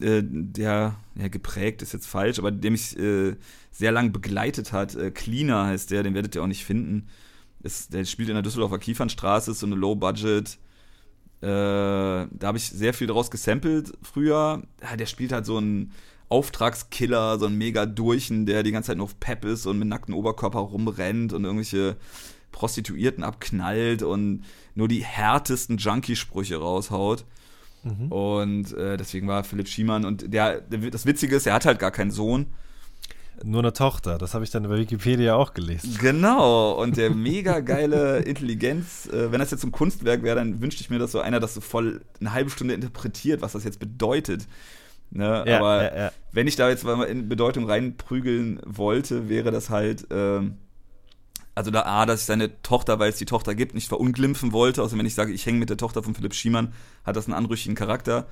[0.00, 3.36] äh, der, ja, geprägt ist jetzt falsch, aber der mich äh,
[3.70, 4.94] sehr lang begleitet hat.
[4.94, 7.08] Äh, Cleaner heißt der, den werdet ihr auch nicht finden.
[7.64, 10.58] Ist, der spielt in der Düsseldorfer Kiefernstraße, ist so eine Low-Budget.
[11.40, 14.62] Äh, da habe ich sehr viel draus gesampelt früher.
[14.82, 15.92] Ja, der spielt halt so einen
[16.28, 19.88] Auftragskiller, so einen mega Durchen, der die ganze Zeit nur auf Pep ist und mit
[19.88, 21.96] nacktem Oberkörper rumrennt und irgendwelche
[22.52, 24.44] Prostituierten abknallt und
[24.74, 27.24] nur die härtesten Junkie-Sprüche raushaut.
[28.10, 31.90] Und äh, deswegen war Philipp Schiemann und der, das Witzige ist, er hat halt gar
[31.90, 32.46] keinen Sohn.
[33.42, 35.96] Nur eine Tochter, das habe ich dann über Wikipedia auch gelesen.
[36.00, 40.60] Genau, und der mega geile Intelligenz, äh, wenn das jetzt so ein Kunstwerk wäre, dann
[40.60, 43.64] wünschte ich mir, dass so einer das so voll eine halbe Stunde interpretiert, was das
[43.64, 44.46] jetzt bedeutet.
[45.10, 45.44] Ne?
[45.46, 46.12] Ja, Aber ja, ja.
[46.32, 50.56] wenn ich da jetzt mal in Bedeutung reinprügeln wollte, wäre das halt, ähm,
[51.54, 54.82] also da A, dass ich seine Tochter, weil es die Tochter gibt, nicht verunglimpfen wollte.
[54.82, 56.72] Also wenn ich sage, ich hänge mit der Tochter von Philipp Schiemann,
[57.04, 58.26] hat das einen anrüchigen Charakter.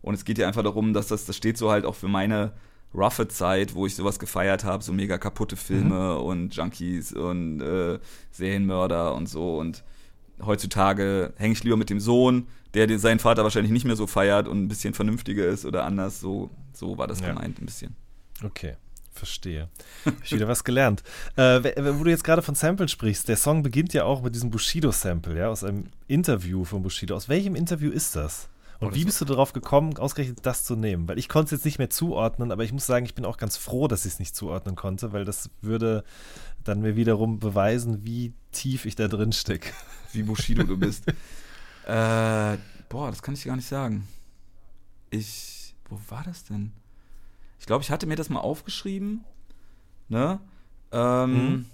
[0.00, 2.52] Und es geht ja einfach darum, dass das, das steht so halt auch für meine
[2.94, 7.98] roughe Zeit, wo ich sowas gefeiert habe, so mega kaputte Filme und Junkies und äh,
[8.32, 9.58] Serienmörder und so.
[9.58, 9.84] Und
[10.44, 14.06] heutzutage hänge ich lieber mit dem Sohn, der den, seinen Vater wahrscheinlich nicht mehr so
[14.06, 16.20] feiert und ein bisschen vernünftiger ist oder anders.
[16.20, 17.28] So, so war das Ja.
[17.28, 17.94] gemeint ein bisschen.
[18.44, 18.76] Okay,
[19.12, 19.68] verstehe.
[20.04, 21.02] Hab ich wieder was gelernt.
[21.36, 21.62] Äh,
[21.98, 25.36] wo du jetzt gerade von Samples sprichst, der Song beginnt ja auch mit diesem Bushido-Sample,
[25.38, 27.16] ja, aus einem Interview von Bushido.
[27.16, 28.48] Aus welchem Interview ist das?
[28.80, 31.08] Und Oh, wie bist du darauf gekommen, ausgerechnet das zu nehmen?
[31.08, 33.36] Weil ich konnte es jetzt nicht mehr zuordnen, aber ich muss sagen, ich bin auch
[33.36, 36.04] ganz froh, dass ich es nicht zuordnen konnte, weil das würde
[36.62, 39.72] dann mir wiederum beweisen, wie tief ich da drin stecke.
[40.12, 41.06] Wie Bushido du bist.
[41.86, 42.56] äh,
[42.88, 44.08] boah, das kann ich dir gar nicht sagen.
[45.10, 46.72] Ich, wo war das denn?
[47.60, 49.24] Ich glaube, ich hatte mir das mal aufgeschrieben.
[50.08, 50.40] Ne?
[50.92, 51.66] Ähm, Mhm.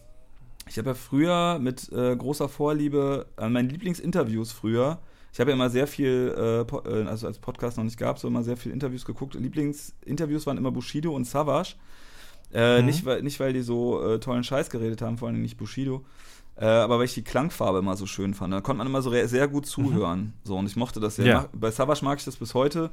[0.66, 4.98] Ich habe ja früher mit äh, großer Vorliebe an meinen Lieblingsinterviews früher.
[5.35, 8.28] Ich habe ja immer sehr viel, äh, äh, also als Podcast noch nicht gab, so
[8.28, 9.35] immer sehr viel Interviews geguckt.
[9.35, 11.74] Lieblingsinterviews waren immer Bushido und Savage.
[12.53, 12.87] Äh, Mhm.
[12.87, 16.05] nicht, weil, nicht, weil die so äh, tollen Scheiß geredet haben, vor allem nicht Bushido.
[16.57, 18.55] Äh, aber weil ich die Klangfarbe immer so schön fand.
[18.55, 20.35] Da konnte man immer so sehr gut zuhören.
[20.45, 21.26] So, und ich mochte das sehr.
[21.26, 21.49] Ja.
[21.53, 22.91] Bei Savage mag ich das bis heute.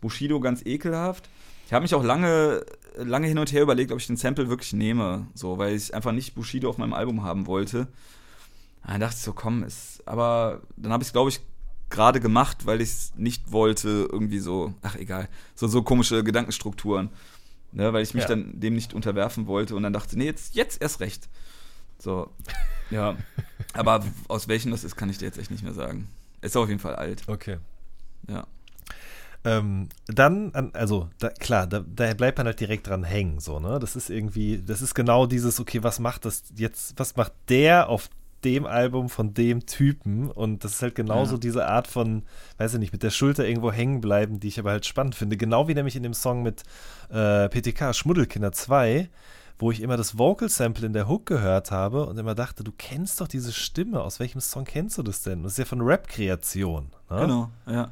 [0.00, 1.28] Bushido ganz ekelhaft.
[1.66, 2.64] Ich habe mich auch lange,
[2.96, 5.26] lange hin und her überlegt, ob ich den Sample wirklich nehme.
[5.34, 7.88] So, weil ich einfach nicht Bushido auf meinem Album haben wollte.
[8.86, 10.02] Dann dachte ich so, komm, ist.
[10.06, 11.40] Aber dann habe ich es, glaube ich,
[11.94, 17.08] gerade gemacht, weil ich es nicht wollte, irgendwie so, ach egal, so, so komische Gedankenstrukturen.
[17.72, 18.28] Ne, weil ich mich Ja.
[18.28, 21.28] dann dem nicht unterwerfen wollte und dann dachte, nee, jetzt, jetzt erst recht.
[21.98, 22.30] So,
[22.90, 23.16] ja.
[23.72, 26.06] Aber aus welchem das ist, kann ich dir jetzt echt nicht mehr sagen.
[26.40, 27.58] Ist auf jeden Fall alt, Okay.
[28.28, 28.46] ja.
[29.46, 33.58] Ähm, dann, an- also da, klar, da, da bleibt man halt direkt dran hängen, so,
[33.60, 33.78] ne?
[33.78, 37.88] Das ist irgendwie, das ist genau dieses, okay, was macht das jetzt, was macht der
[37.90, 38.08] auf
[38.44, 40.30] dem Album von dem Typen?
[40.30, 41.38] Und das ist halt genauso Ja.
[41.40, 42.22] diese Art von,
[42.58, 45.36] weiß ich nicht, mit der Schulter irgendwo hängen bleiben, die ich aber halt spannend finde.
[45.36, 46.62] Genau wie nämlich in dem Song mit
[47.10, 49.08] äh, PTK, Schmuddelkinder 2,
[49.58, 52.72] wo ich immer das Vocal Sample in der Hook gehört habe und immer dachte, du
[52.76, 55.42] kennst doch diese Stimme, aus welchem Song kennst du das denn?
[55.42, 56.90] Das ist ja von Rap-Kreation.
[57.10, 57.20] Ne?
[57.20, 57.90] Genau, ja.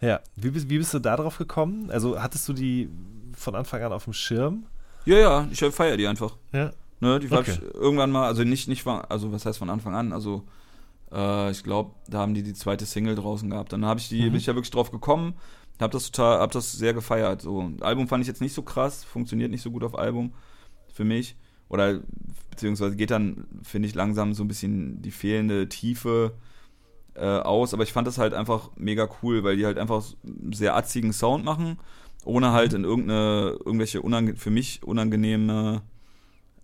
[0.00, 1.90] Ja, wie bist, wie bist du da drauf gekommen?
[1.90, 2.88] Also hattest du die
[3.36, 4.64] von Anfang an auf dem Schirm?
[5.04, 6.36] Ja, ja, ich feiere die einfach.
[6.52, 6.70] Ja.
[7.00, 7.52] Ne, die Okay.
[7.52, 10.42] ich irgendwann mal, also nicht, nicht, von- also was heißt von Anfang an, also
[11.12, 13.72] äh, ich glaube, da haben die die zweite Single draußen gehabt.
[13.72, 14.26] Dann habe ich die, Mhm.
[14.26, 15.34] bin ich ja wirklich drauf gekommen,
[15.80, 17.40] habe das total, habe das sehr gefeiert.
[17.42, 20.32] So, Album fand ich jetzt nicht so krass, funktioniert nicht so gut auf Album
[20.92, 21.36] für mich
[21.68, 22.00] oder
[22.50, 26.32] beziehungsweise geht dann, finde ich, langsam so ein bisschen die fehlende Tiefe
[27.14, 27.74] äh, aus.
[27.74, 31.12] Aber ich fand das halt einfach mega cool, weil die halt einfach einen sehr atzigen
[31.12, 31.78] Sound machen,
[32.24, 34.02] ohne halt in irgendeine, irgendwelche
[34.36, 35.82] für mich unangenehme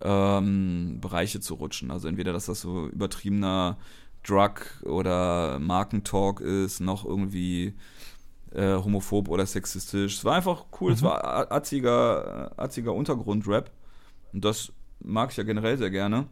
[0.05, 1.91] ähm, Bereiche zu rutschen.
[1.91, 3.79] Also entweder, dass das so übertriebener
[4.23, 7.75] Drug- oder Markentalk ist, noch irgendwie
[8.53, 10.15] äh, homophob oder sexistisch.
[10.19, 11.07] Es war einfach cool, es Mhm.
[11.07, 13.71] war a- atziger, atziger Untergrundrap.
[14.33, 16.27] Und das mag ich ja generell sehr gerne.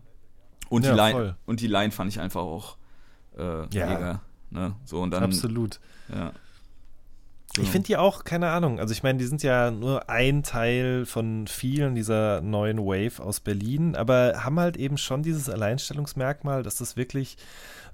[0.68, 1.22] Und, Ja, die, voll.
[1.22, 2.76] Line, und die Line fand ich einfach auch
[3.36, 3.86] äh, Ja.
[3.86, 4.20] mega.
[4.50, 4.76] Ne?
[4.84, 5.80] So, und dann, Absolut.
[6.14, 6.32] Ja.
[7.60, 11.04] Ich finde die auch, keine Ahnung, also ich meine, die sind ja nur ein Teil
[11.04, 16.76] von vielen dieser neuen Wave aus Berlin, aber haben halt eben schon dieses Alleinstellungsmerkmal, dass
[16.76, 17.36] das wirklich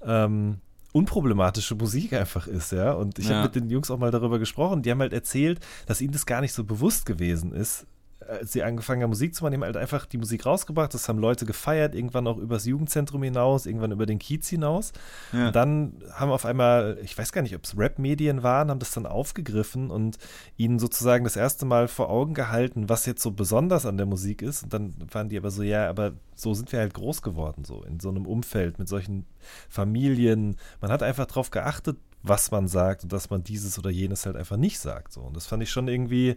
[0.01, 0.59] ähm,
[0.93, 2.93] unproblematische Musik einfach ist, ja.
[2.93, 3.35] Und ich Ja.
[3.35, 6.25] habe mit den Jungs auch mal darüber gesprochen, die haben halt erzählt, dass ihnen das
[6.25, 7.85] gar nicht so bewusst gewesen ist,
[8.29, 11.09] als sie angefangen haben, Musik zu machen, die haben halt einfach die Musik rausgebracht, das
[11.09, 14.91] haben Leute gefeiert, irgendwann auch übers Jugendzentrum hinaus, irgendwann über den Kiez hinaus.
[15.33, 15.47] ja.
[15.47, 18.91] Und dann haben auf einmal, ich weiß gar nicht, ob es Rap-Medien waren, haben das
[18.91, 20.17] dann aufgegriffen und
[20.57, 24.41] ihnen sozusagen das erste Mal vor Augen gehalten, was jetzt so besonders an der Musik
[24.41, 24.63] ist.
[24.63, 27.83] Und dann waren die aber so, ja, aber so sind wir halt groß geworden, so
[27.83, 29.25] in so einem Umfeld mit solchen
[29.69, 30.55] Familien.
[30.81, 34.35] Man hat einfach darauf geachtet, was man sagt und dass man dieses oder jenes halt
[34.35, 35.13] einfach nicht sagt.
[35.13, 35.21] So.
[35.21, 36.35] Und das fand ich schon irgendwie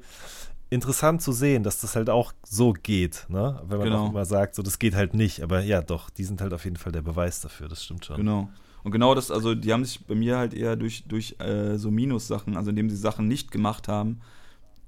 [0.72, 3.60] interessant zu sehen, dass das halt auch so geht, ne?
[3.66, 4.04] Wenn man Genau.
[4.06, 5.42] auch immer sagt, so das geht halt nicht.
[5.42, 8.16] Aber ja, doch, die sind halt auf jeden Fall der Beweis dafür, das stimmt schon.
[8.16, 8.48] Genau.
[8.82, 11.90] Und genau das, also die haben sich bei mir halt eher durch, durch äh, so
[11.90, 14.20] Minus-Sachen, also indem sie Sachen nicht gemacht haben.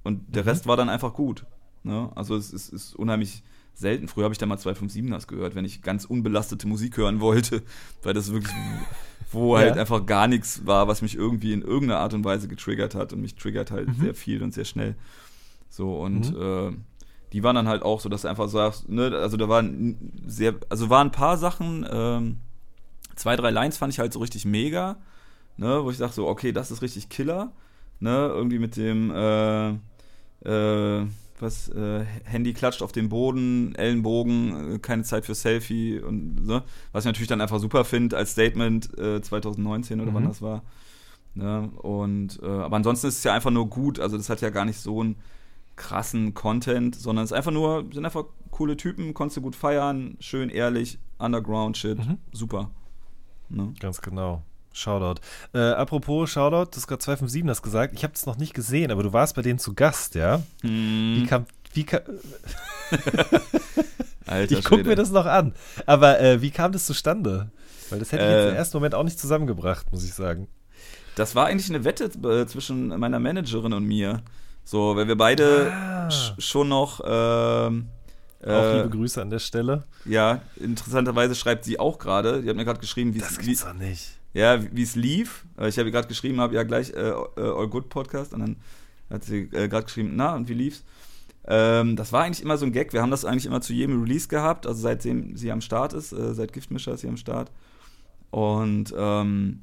[0.03, 0.49] Und der Mhm.
[0.49, 1.45] Rest war dann einfach gut.
[1.85, 2.11] Ne?
[2.15, 3.43] Also es ist, ist unheimlich
[3.75, 4.09] selten.
[4.09, 7.63] Früher habe ich da mal 257ers gehört, wenn ich ganz unbelastete Musik hören wollte,
[8.03, 8.55] weil das wirklich,
[9.31, 9.63] wo Ja.
[9.65, 13.13] halt einfach gar nichts war, was mich irgendwie in irgendeiner Art und Weise getriggert hat.
[13.13, 14.01] Und mich triggert halt Mhm.
[14.01, 14.95] sehr viel und sehr schnell.
[15.77, 16.41] So, und Mhm.
[16.41, 16.73] äh,
[17.33, 20.55] die waren dann halt auch so, dass du einfach sagst, ne, also da waren sehr,
[20.69, 22.37] also waren ein paar Sachen, ähm,
[23.17, 24.97] zwei, drei Lines fand ich halt so richtig mega,
[25.57, 27.51] ne, wo ich dachte so, okay, das ist richtig Killer,
[27.99, 29.71] ne, irgendwie mit dem, äh,
[30.45, 31.07] äh,
[31.41, 36.63] was, äh, Handy klatscht auf den Boden, Ellenbogen, äh, keine Zeit für Selfie und so,
[36.93, 40.29] was ich natürlich dann einfach super finde als Statement äh, 2019 oder wann Mhm.
[40.29, 40.63] das war.
[41.35, 41.69] Ne?
[41.83, 44.65] Und äh, aber ansonsten ist es ja einfach nur gut, also das hat ja gar
[44.65, 45.17] nicht so einen
[45.77, 50.17] krassen Content, sondern es ist einfach nur, sind einfach coole Typen, konntest du gut feiern,
[50.21, 52.19] schön ehrlich, Underground-Shit, Mhm.
[52.33, 52.71] super.
[53.49, 53.75] Ne?
[53.81, 54.43] Ganz genau.
[54.73, 55.21] Shoutout.
[55.53, 57.95] Äh, apropos Shoutout, du hast gerade 257 das gesagt.
[57.95, 60.43] Ich habe es noch nicht gesehen, aber du warst bei denen zu Gast, ja?
[60.63, 62.01] Wie Hm, kam, wie kam,
[64.27, 65.55] Alter ich gucke mir das noch an.
[65.87, 67.51] Aber äh, wie kam das zustande?
[67.91, 68.51] Weil das hätte ich jetzt Äh.
[68.51, 70.49] im ersten Moment auch nicht zusammengebracht, muss ich sagen.
[71.17, 74.23] Das war eigentlich eine Wette äh, zwischen meiner Managerin und mir.
[74.65, 76.11] So, weil wir beide Ah.
[76.11, 77.87] sch schon noch ähm,
[78.43, 79.85] Auch äh, liebe Grüße an der Stelle.
[80.05, 82.43] ja, interessanterweise schreibt sie auch gerade.
[82.43, 84.19] Die hat mir gerade geschrieben, wie Das es wie, doch nicht.
[84.33, 85.45] ja, wie es lief.
[85.59, 88.41] Äh, Ich habe ihr gerade geschrieben, habe ja gleich äh, äh, All Good Podcast und
[88.41, 88.57] dann
[89.11, 90.83] hat sie äh, gerade geschrieben, na und wie lief's?
[91.47, 92.95] Ähm, das war eigentlich immer so ein Gag.
[92.95, 96.13] Wir haben das eigentlich immer zu jedem Release gehabt, also seitdem sie am Start ist,
[96.13, 97.51] äh, seit Giftmischer ist sie am Start.
[98.31, 99.63] Und ähm,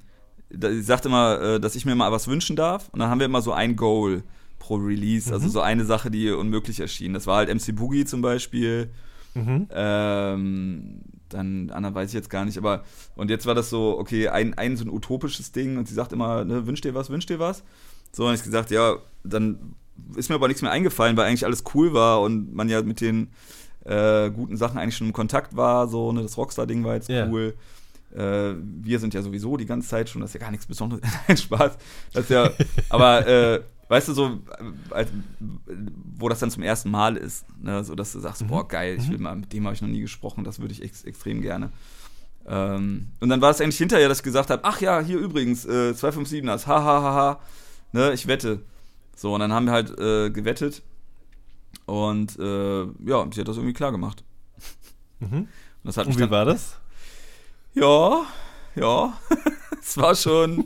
[0.51, 2.87] da, sie sagt immer, dass ich mir mal was wünschen darf.
[2.91, 4.23] Und dann haben wir immer so ein Goal
[4.61, 5.51] pro Release, also Mhm.
[5.51, 7.13] so eine Sache, die unmöglich erschien.
[7.13, 8.89] Das war halt MC Boogie zum Beispiel.
[9.33, 9.67] Mhm.
[9.71, 12.83] Ähm, dann anderen weiß ich jetzt gar nicht, aber
[13.15, 16.11] und jetzt war das so, okay, ein, ein so ein utopisches Ding und sie sagt
[16.13, 17.63] immer, ne, wünsch dir was, wünsch dir was.
[18.11, 19.75] So, und ich gesagt, ja, dann
[20.15, 22.99] ist mir aber nichts mehr eingefallen, weil eigentlich alles cool war und man ja mit
[23.01, 23.29] den
[23.85, 27.27] äh, guten Sachen eigentlich schon im Kontakt war, so, ne, das Rockstar-Ding war jetzt Ja.
[27.27, 27.53] cool.
[28.13, 31.01] Äh, wir sind ja sowieso die ganze Zeit schon, das ist ja gar nichts Besonderes.
[31.27, 31.77] Nein, Spaß.
[32.13, 32.49] Das ist ja,
[32.89, 33.61] aber äh,
[33.91, 34.39] weißt du, so,
[34.91, 35.09] als,
[36.15, 37.83] wo das dann zum ersten Mal ist, ne?
[37.83, 39.99] so dass du sagst, boah, geil, ich will mal, mit dem habe ich noch nie
[39.99, 41.71] gesprochen, das würde ich ex extrem gerne.
[42.47, 45.65] Ähm, und dann war es eigentlich hinterher, dass ich gesagt habe, ach ja, hier übrigens,
[45.65, 47.39] äh, 257 das, ha, ha, ha, ha,
[47.91, 48.61] ne, ich wette.
[49.13, 50.83] So, und dann haben wir halt äh, gewettet
[51.85, 54.23] und äh, ja, sie hat das irgendwie klar gemacht.
[55.19, 55.49] Mhm.
[55.83, 56.77] Und, Und wie war das?
[57.73, 58.25] ja,
[58.75, 59.19] ja.
[59.81, 60.63] es war schon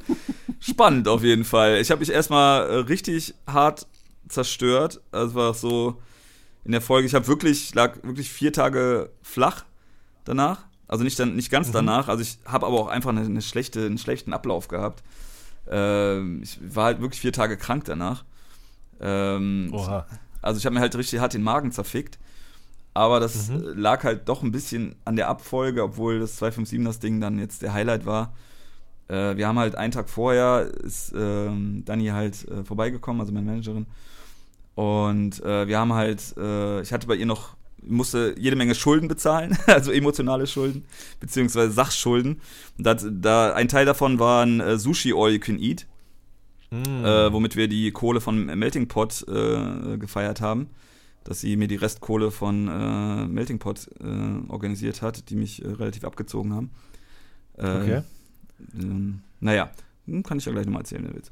[0.69, 1.79] spannend auf jeden Fall.
[1.79, 3.87] Ich habe mich erstmal äh, richtig hart
[4.27, 5.01] zerstört.
[5.11, 6.01] Also es war so
[6.63, 9.65] in der Folge, ich habe wirklich, lag wirklich vier Tage flach
[10.23, 10.65] danach.
[10.87, 12.07] Also nicht, dann, nicht ganz danach.
[12.07, 15.03] Also ich habe aber auch einfach eine, eine schlechte, einen schlechten Ablauf gehabt.
[15.69, 18.23] Ähm, ich war halt wirklich vier Tage krank danach.
[19.01, 20.05] Ähm, Oha.
[20.41, 22.19] also ich habe mir halt richtig hart den Magen zerfickt.
[22.93, 23.55] Aber das Mhm.
[23.55, 27.39] äh, lag halt doch ein bisschen an der Abfolge, obwohl das 257 das Ding dann
[27.39, 28.33] jetzt der Highlight war.
[29.07, 33.45] Äh, wir haben halt einen Tag vorher ist ähm, Dani halt äh, vorbeigekommen, also meine
[33.45, 33.85] Managerin.
[34.73, 39.07] Und äh, wir haben halt, äh, ich hatte bei ihr noch, musste jede Menge Schulden
[39.07, 40.85] bezahlen, also emotionale Schulden,
[41.19, 42.41] beziehungsweise Sachschulden.
[42.77, 45.87] Das, da, ein Teil davon waren äh, Sushi All You Can Eat
[46.71, 47.05] Mhm.
[47.05, 50.67] äh, womit wir die Kohle von Melting Pot gefeiert haben.
[51.23, 55.69] Dass sie mir die Restkohle von äh, Melting Pot äh, organisiert hat, die mich äh,
[55.69, 56.71] relativ abgezogen haben.
[57.57, 58.01] Okay.
[58.77, 59.69] Ähm, naja,
[60.05, 61.31] hm, kann ich ja gleich nochmal erzählen, wenn du willst.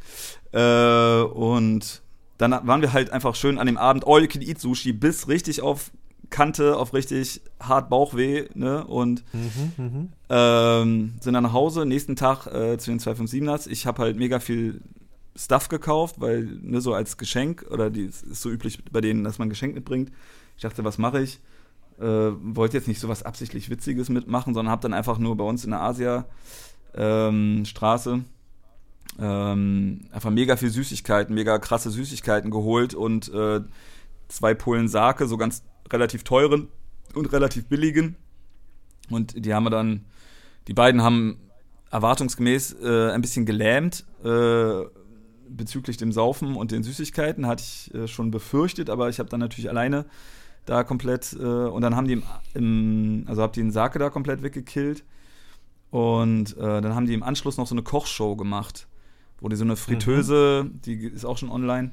[0.51, 2.01] Äh, und
[2.38, 5.28] dann waren wir halt einfach schön an dem Abend All You Can Eat Sushi bis
[5.28, 5.91] richtig auf
[6.30, 8.86] Kante, auf richtig hart Bauchweh, ne?
[8.86, 10.09] Und Mhm, mhm.
[10.30, 13.67] ähm, sind dann nach Hause, nächsten Tag äh, zu den 257ers.
[13.69, 14.82] Ich habe halt mega viel
[15.36, 19.38] Stuff gekauft, weil, ne, so als Geschenk, oder die ist so üblich bei denen, dass
[19.38, 20.11] man ein Geschenk mitbringt.
[20.55, 21.39] Ich dachte, was mache ich?
[21.99, 25.43] Äh, wollte jetzt nicht so was absichtlich Witziges mitmachen, sondern habe dann einfach nur bei
[25.43, 26.26] uns in der Asia
[26.96, 28.24] ähm, Straße
[29.20, 33.62] ähm, einfach mega viel Süßigkeiten, mega krasse Süßigkeiten geholt und äh,
[34.28, 36.68] zwei Pullen Sake, so ganz relativ teuren
[37.14, 38.16] und relativ billigen.
[39.10, 40.06] Und die haben wir dann,
[40.68, 41.38] die beiden haben
[41.91, 44.86] erwartungsgemäß äh, ein bisschen gelähmt äh,
[45.48, 49.39] bezüglich dem Saufen und den Süßigkeiten, hatte ich äh, schon befürchtet, aber ich habe dann
[49.39, 50.06] natürlich alleine
[50.66, 52.24] da komplett äh, und dann haben die im,
[52.56, 55.04] im also hab die den Sake da komplett weggekillt
[55.94, 58.88] und äh, dann haben die im Anschluss noch so eine Kochshow gemacht,
[59.39, 61.91] wo die so eine Fritteuse, die ist auch schon online,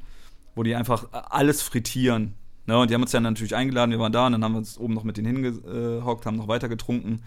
[0.54, 2.32] wo die einfach alles frittieren.
[2.64, 2.78] Ne?
[2.78, 4.78] Und die haben uns dann natürlich eingeladen, wir waren da und dann haben wir uns
[4.78, 7.20] oben noch mit denen hingehockt, haben noch weiter getrunken.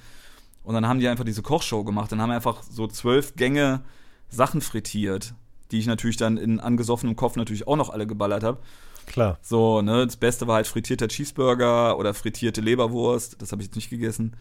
[0.64, 2.12] Und dann haben die einfach diese Kochshow gemacht.
[2.12, 3.82] Dann haben wir einfach so zwölf Gänge
[4.30, 5.36] Sachen frittiert,
[5.70, 8.58] die ich natürlich dann in angesoffenem Kopf natürlich auch noch alle geballert habe.
[9.06, 9.38] Klar.
[9.44, 13.40] So, ne, das Beste war halt frittierter Cheeseburger oder frittierte Leberwurst.
[13.44, 14.36] Das habe ich jetzt nicht gegessen.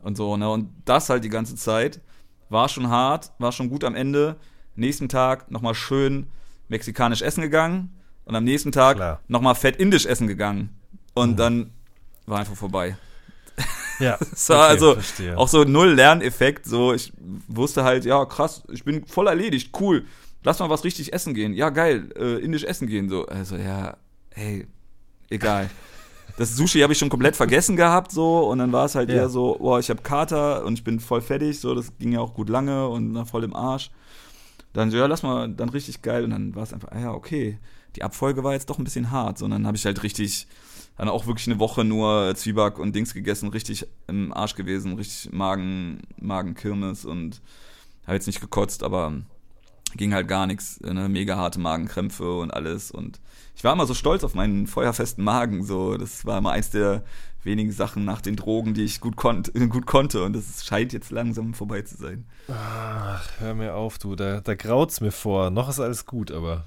[0.00, 2.00] Und so, ne, und das halt die ganze Zeit.
[2.50, 4.36] War schon hart, war schon gut am Ende.
[4.74, 6.28] Nächsten Tag nochmal schön
[6.68, 7.94] mexikanisch essen gegangen.
[8.24, 10.78] Und am nächsten Tag nochmal fett indisch essen gegangen.
[11.14, 11.70] Und dann
[12.26, 12.96] war einfach vorbei.
[13.98, 14.16] Ja.
[14.46, 15.36] War also verstehe.
[15.36, 16.66] auch so null Lerneffekt.
[16.66, 17.12] So, ich
[17.48, 20.04] wusste halt, ja, krass, ich bin voll erledigt, cool.
[20.44, 21.52] Lass mal was richtig essen gehen.
[21.52, 23.08] Ja, geil, äh, indisch essen gehen.
[23.08, 23.96] So, also ja,
[24.30, 24.68] hey,
[25.30, 25.68] egal.
[26.36, 29.16] Das Sushi habe ich schon komplett vergessen gehabt, so, und dann war es halt Ja.
[29.16, 32.20] eher so, boah, ich habe Kater und ich bin voll fertig, so, das ging ja
[32.20, 33.90] auch gut lange und voll im Arsch.
[34.72, 36.24] Dann so, ja, lass mal, dann richtig geil.
[36.24, 37.58] Und dann war es einfach, ah ja, okay.
[37.96, 40.46] Die Abfolge war jetzt doch ein bisschen hart, sondern habe ich halt richtig,
[40.96, 45.32] dann auch wirklich eine Woche nur Zwieback und Dings gegessen, richtig im Arsch gewesen, richtig
[45.32, 47.40] Magen, Magenkirmes und
[48.06, 49.14] habe jetzt nicht gekotzt, aber
[49.96, 51.08] ging halt gar nichts, ne?
[51.08, 53.20] mega harte Magenkrämpfe und alles und
[53.58, 57.02] ich war immer so stolz auf meinen feuerfesten Magen, so, das war immer eins der
[57.42, 61.10] wenigen Sachen nach den Drogen, die ich gut, konnt, gut konnte und das scheint jetzt
[61.10, 62.24] langsam vorbei zu sein.
[62.48, 64.14] Ach, hör mir auf, du.
[64.14, 65.50] Da, da graut's mir vor.
[65.50, 66.64] Noch ist alles gut, aber.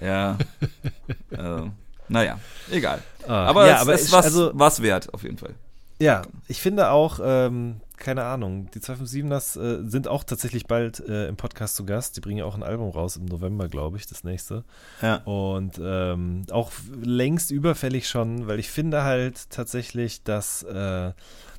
[0.00, 0.38] Ja,
[1.30, 1.62] äh,
[2.08, 2.38] naja,
[2.70, 3.02] egal.
[3.26, 5.54] Ah, Aber ja, es aber ist ich- was, also- wert, auf jeden Fall.
[5.98, 11.28] Ja, ich finde auch, ähm, keine Ahnung, die 257ers äh, sind auch tatsächlich bald äh,
[11.28, 12.16] im Podcast zu Gast.
[12.16, 14.64] Die bringen ja auch ein Album raus im November, glaube ich, das nächste.
[15.02, 15.16] Ja.
[15.24, 16.70] Und ähm, auch
[17.02, 21.12] längst überfällig schon, weil ich finde halt tatsächlich, dass äh,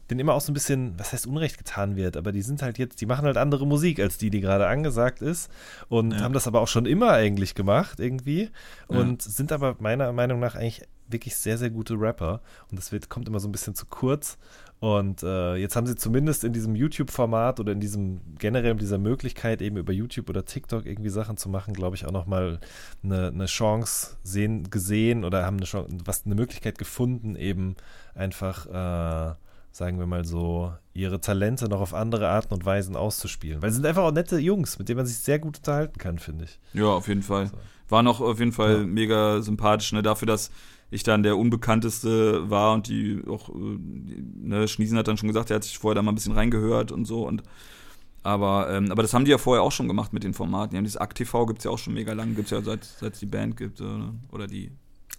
[0.10, 2.80] denen immer auch so ein bisschen, was heißt Unrecht getan wird, aber die sind halt
[2.80, 5.52] jetzt, die machen halt andere Musik als die, die gerade angesagt ist
[5.88, 6.22] und Ja.
[6.22, 8.50] haben das aber auch schon immer eigentlich gemacht irgendwie
[8.90, 8.98] Ja.
[9.00, 10.82] und sind aber meiner Meinung nach eigentlich
[11.12, 14.38] wirklich sehr, sehr gute Rapper und das wird, kommt immer so ein bisschen zu kurz
[14.80, 19.62] und äh, jetzt haben sie zumindest in diesem YouTube-Format oder in diesem generell dieser Möglichkeit,
[19.62, 22.60] eben über YouTube oder TikTok irgendwie Sachen zu machen, glaube ich, auch nochmal
[23.04, 27.76] eine, eine Chance sehen, gesehen oder haben eine Chance, was eine Möglichkeit gefunden, eben
[28.16, 29.36] einfach äh,
[29.72, 33.62] sagen wir mal so, ihre Talente noch auf andere Arten und Weisen auszuspielen.
[33.62, 36.20] Weil sie sind einfach auch nette Jungs, mit denen man sich sehr gut unterhalten kann,
[36.20, 36.60] finde ich.
[36.74, 37.52] Ja, auf jeden Fall.
[37.88, 38.86] War noch auf jeden Fall Ja.
[38.86, 40.02] mega sympathisch, ne?
[40.02, 40.52] Dafür, dass
[40.92, 43.54] ich dann der Unbekannteste war und die auch, äh,
[44.42, 46.92] ne, Schniesen hat dann schon gesagt, er hat sich vorher da mal ein bisschen reingehört
[46.92, 47.44] und so und
[48.22, 50.72] aber, ähm, aber das haben die ja vorher auch schon gemacht mit den Formaten.
[50.72, 53.20] Die haben dieses ActTV gibt's ja auch schon mega lang, gibt's ja seit seit es
[53.20, 54.72] die Band gibt oder, oder die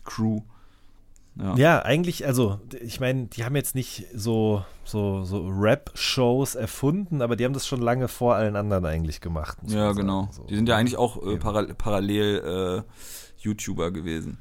[0.05, 0.41] Crew.
[1.37, 1.55] Ja.
[1.57, 7.37] Ja, eigentlich, also, ich meine, die haben jetzt nicht so, so, so Rap-Shows erfunden, aber
[7.37, 9.59] die haben das schon lange vor allen anderen eigentlich gemacht.
[9.67, 10.29] Ja, genau.
[10.33, 10.45] So.
[10.45, 14.39] Die sind ja eigentlich auch äh, para parallel äh, YouTuber gewesen.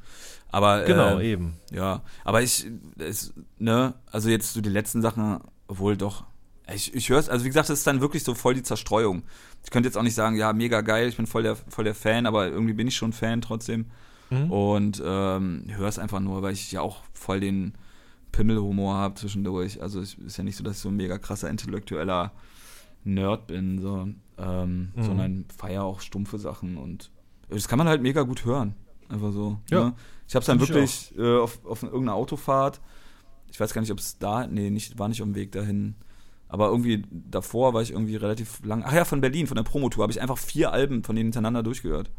[0.52, 1.58] Aber Genau, äh, eben.
[1.72, 2.68] Ja, aber ich,
[2.98, 6.26] es, ne, also jetzt so die letzten Sachen, obwohl doch,
[6.74, 9.24] ich, ich höre es, also wie gesagt, das ist dann wirklich so voll die Zerstreuung.
[9.64, 11.96] Ich könnte jetzt auch nicht sagen, ja, mega geil, ich bin voll der, voll der
[11.96, 13.86] Fan, aber irgendwie bin ich schon Fan trotzdem.
[14.30, 14.52] Mhm.
[14.52, 17.74] Und ähm, höre es einfach nur, weil ich ja auch voll den
[18.32, 19.82] Pimmelhumor habe zwischendurch.
[19.82, 22.32] Also es ist ja nicht so, dass ich so ein mega krasser intellektueller
[23.04, 24.08] Nerd bin, so,
[24.38, 25.04] ähm, Mhm.
[25.04, 27.12] sondern feiere auch stumpfe Sachen und
[27.50, 28.76] das kann man halt mega gut hören.
[29.08, 29.58] Einfach so.
[29.72, 29.86] Ja.
[29.86, 29.94] Ne?
[30.28, 32.80] Ich habe es dann ich wirklich äh, auf, auf irgendeiner Autofahrt.
[33.52, 35.96] Ich weiß gar nicht, ob es da, nee, nicht, war nicht auf dem Weg dahin.
[36.48, 38.84] Aber irgendwie davor war ich irgendwie relativ lang.
[38.86, 41.64] Ach ja, von Berlin, von der Promotour, habe ich einfach vier Alben von denen hintereinander
[41.64, 42.12] durchgehört.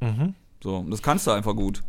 [0.00, 0.34] Mhm.
[0.64, 1.82] So, und das kannst du einfach gut.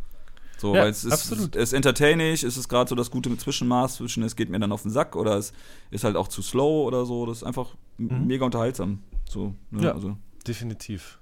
[0.58, 1.56] So, Ja, weil es ist, absolut.
[1.56, 4.70] es ist entertaining, es ist gerade so das gute Zwischenmaß zwischen, es geht mir dann
[4.70, 5.54] auf den Sack oder es
[5.90, 7.24] ist halt auch zu slow oder so.
[7.24, 8.26] Das ist einfach Mhm.
[8.26, 8.98] mega unterhaltsam.
[9.26, 9.84] So, ne?
[9.84, 9.92] Ja.
[9.94, 10.18] also.
[10.46, 11.18] Definitiv.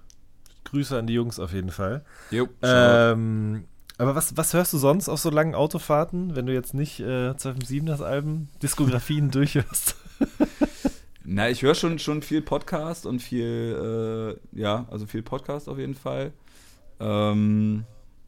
[0.65, 2.05] Grüße an die Jungs auf jeden Fall.
[2.33, 3.65] Jo, Ähm,
[3.99, 7.37] aber was, was hörst du sonst auf so langen Autofahrten, wenn du jetzt nicht äh,
[7.37, 9.95] 2007 das Alben, Diskografien durchhörst?
[11.23, 15.79] Na, ich höre schon, schon viel Podcast und viel, äh, ja, also viel Podcast auf
[15.79, 16.33] jeden Fall.
[17.01, 17.85] Ähm,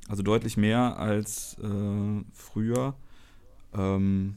[0.08, 2.94] also deutlich mehr als äh, früher.
[3.76, 4.36] Ähm,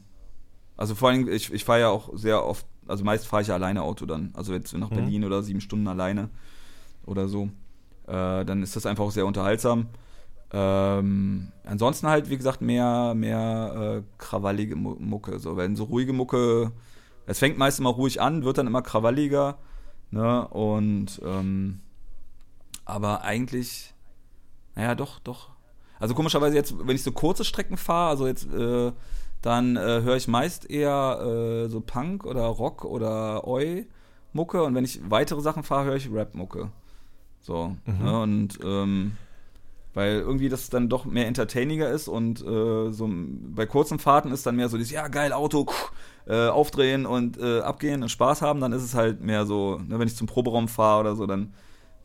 [0.76, 3.54] also vor allem, ich, ich fahre ja auch sehr oft, also meist fahre ich ja
[3.54, 4.30] alleine Auto dann.
[4.34, 4.94] Also jetzt nach Mhm.
[4.94, 6.30] Berlin oder sieben Stunden alleine
[7.06, 7.50] oder so.
[8.06, 9.88] Äh, dann ist das einfach auch sehr unterhaltsam.
[10.52, 15.38] Ähm, ansonsten halt, wie gesagt, mehr, mehr äh, krawallige Mu- Mucke.
[15.38, 16.72] So, wenn so ruhige Mucke,
[17.26, 19.58] es fängt meist immer ruhig an, wird dann immer krawalliger.
[20.10, 20.48] Ne?
[20.48, 21.80] Und ähm,
[22.84, 23.94] aber eigentlich,
[24.80, 25.50] naja, doch, doch.
[25.98, 28.92] Also komischerweise jetzt, wenn ich so kurze Strecken fahre, also jetzt, äh,
[29.42, 33.86] dann äh, höre ich meist eher äh, so Punk oder Rock oder Oi
[34.32, 36.70] Mucke und wenn ich weitere Sachen fahre, höre ich Rap Mucke.
[37.40, 37.76] So.
[37.84, 38.04] Mhm.
[38.04, 38.20] Ne?
[38.20, 39.12] Und ähm,
[39.92, 43.10] weil irgendwie das dann doch mehr entertainiger ist und äh, so
[43.54, 45.66] bei kurzen Fahrten ist dann mehr so dieses, ja geil, Auto,
[46.26, 49.98] äh, aufdrehen und äh, abgehen und Spaß haben, dann ist es halt mehr so, ne,
[49.98, 51.52] wenn ich zum Proberaum fahre oder so, dann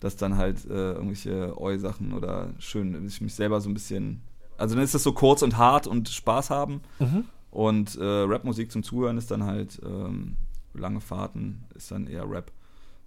[0.05, 4.21] dass dann halt äh, irgendwelche Eu-Sachen oder schön, dass ich mich selber so ein bisschen,
[4.57, 7.25] also dann ist das so kurz und hart und Spaß haben Mhm.
[7.49, 10.37] und äh, Rapmusik zum Zuhören ist dann halt ähm,
[10.75, 12.51] lange Fahrten, ist dann eher Rap.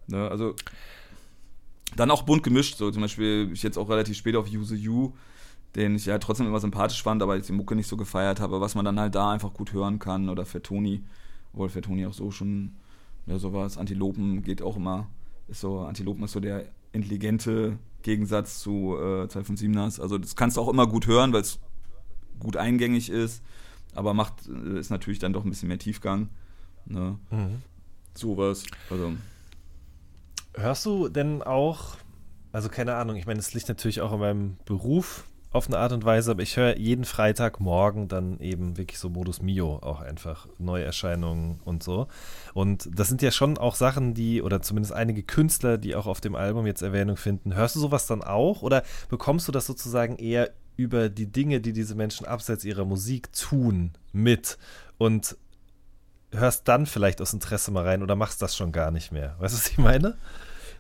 [0.09, 0.29] Ne?
[0.29, 0.55] Also
[1.97, 5.13] dann auch bunt gemischt, so zum Beispiel ich jetzt auch relativ spät auf Use You,
[5.77, 8.61] den ich ja trotzdem immer sympathisch fand, aber jetzt die Mucke nicht so gefeiert habe,
[8.61, 11.05] was man dann halt da einfach gut hören kann oder Fettoni,
[11.53, 12.73] obwohl Fettoni auch so schon,
[13.27, 15.07] ja sowas, Antilopen geht auch immer,
[15.47, 20.61] ist so, Antilopen ist so der intelligente Gegensatz zu äh, 257ers, also das kannst du
[20.61, 21.59] auch immer gut hören, weil es
[22.39, 23.43] gut eingängig ist,
[23.95, 26.29] aber macht, äh, ist natürlich dann doch ein bisschen mehr Tiefgang,
[26.87, 27.63] ne, Mhm.
[28.15, 29.13] sowas, also.
[30.55, 31.97] Hörst du denn auch,
[32.53, 35.93] also keine Ahnung, ich meine, es liegt natürlich auch in meinem Beruf auf eine Art
[35.93, 40.47] und Weise, aber ich höre jeden Freitagmorgen dann eben wirklich so Modus Mio auch einfach
[40.59, 42.07] Neuerscheinungen und so.
[42.53, 46.21] Und das sind ja schon auch Sachen, die, oder zumindest einige Künstler, die auch auf
[46.21, 47.55] dem Album jetzt Erwähnung finden.
[47.55, 51.73] Hörst du sowas dann auch oder bekommst du das sozusagen eher über die Dinge, die
[51.73, 54.59] diese Menschen abseits ihrer Musik tun, mit
[54.97, 55.37] und
[56.33, 59.35] hörst dann vielleicht aus Interesse mal rein oder machst das schon gar nicht mehr?
[59.39, 60.17] Weißt du, was ich meine?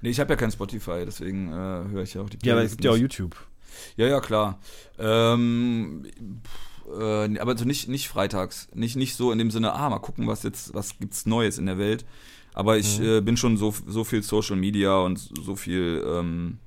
[0.02, 2.62] Nee, ich habe ja kein Spotify, deswegen äh, höre ich ja auch die Ja, aber
[2.62, 2.96] es gibt ja auch.
[2.96, 3.34] YouTube.
[3.96, 4.58] Ja, ja, klar.
[4.98, 6.04] Ähm,
[6.98, 8.68] äh, aber so nicht, nicht freitags.
[8.74, 11.66] Nicht, nicht so in dem Sinne, ah, mal gucken, was jetzt, was gibt's Neues in
[11.66, 12.04] der Welt.
[12.54, 13.04] Aber ich Mhm.
[13.04, 16.58] äh, bin schon so, so viel Social Media und so viel, ähm,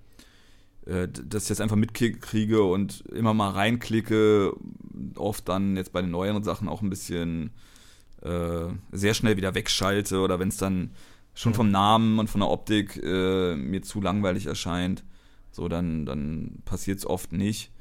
[0.86, 4.54] äh, dass ich jetzt einfach mitkriege und immer mal reinklicke.
[5.16, 7.52] Oft dann jetzt bei den neueren Sachen auch ein bisschen
[8.22, 10.92] äh, sehr schnell wieder wegschalte oder wenn es dann
[11.34, 11.56] schon Mhm.
[11.56, 15.04] vom Namen und von der Optik äh, mir zu langweilig erscheint,
[15.52, 17.72] so dann, dann passiert es oft nicht.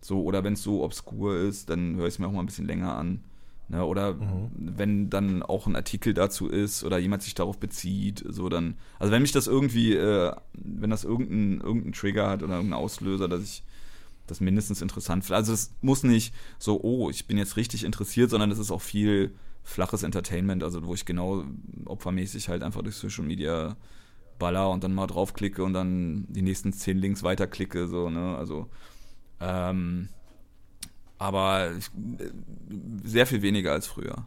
[0.00, 2.46] So, oder wenn es so obskur ist, dann höre ich es mir auch mal ein
[2.46, 3.20] bisschen länger an.
[3.68, 3.84] Ne?
[3.84, 4.50] Oder Mhm.
[4.56, 8.76] wenn dann auch ein Artikel dazu ist oder jemand sich darauf bezieht, so dann.
[8.98, 13.28] Also wenn mich das irgendwie, äh, wenn das irgendein, irgendein Trigger hat oder irgendein Auslöser,
[13.28, 13.62] dass ich
[14.26, 15.36] das mindestens interessant finde.
[15.36, 18.82] Also es muss nicht so, oh, ich bin jetzt richtig interessiert, sondern es ist auch
[18.82, 21.44] viel flaches Entertainment, also wo ich genau
[21.86, 23.76] opfermäßig halt einfach durch Social Media
[24.38, 28.36] baller und dann mal draufklicke und dann die nächsten zehn Links weiterklicke, so, ne?
[28.36, 28.68] Also,
[29.40, 30.08] ähm,
[31.18, 31.90] aber ich,
[33.04, 34.26] sehr viel weniger als früher.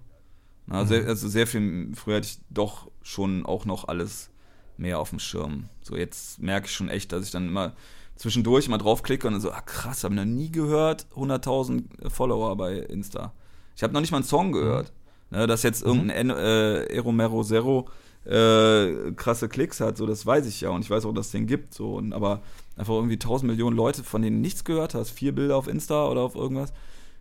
[0.68, 4.30] Na, sehr, also sehr viel, früher hatte ich doch schon auch noch alles
[4.78, 5.70] mehr auf dem Schirm.
[5.82, 7.74] So jetzt merke ich schon echt, dass ich dann immer
[8.16, 12.55] zwischendurch mal draufklicke und dann so, ah krass, habe ich noch nie gehört, 100.000 Follower
[12.55, 13.34] bei Insta.
[13.76, 14.91] Ich habe noch nicht mal einen Song gehört.
[15.32, 16.34] Ne, dass jetzt irgendein mhm.
[16.34, 17.88] äh, Eromero Zero
[18.26, 21.32] äh, krasse Klicks hat, so das weiß ich ja und ich weiß auch, dass es
[21.32, 22.42] den gibt, so und aber
[22.76, 26.22] einfach irgendwie 1000 Millionen Leute, von denen nichts gehört hast, vier Bilder auf Insta oder
[26.22, 26.74] auf irgendwas,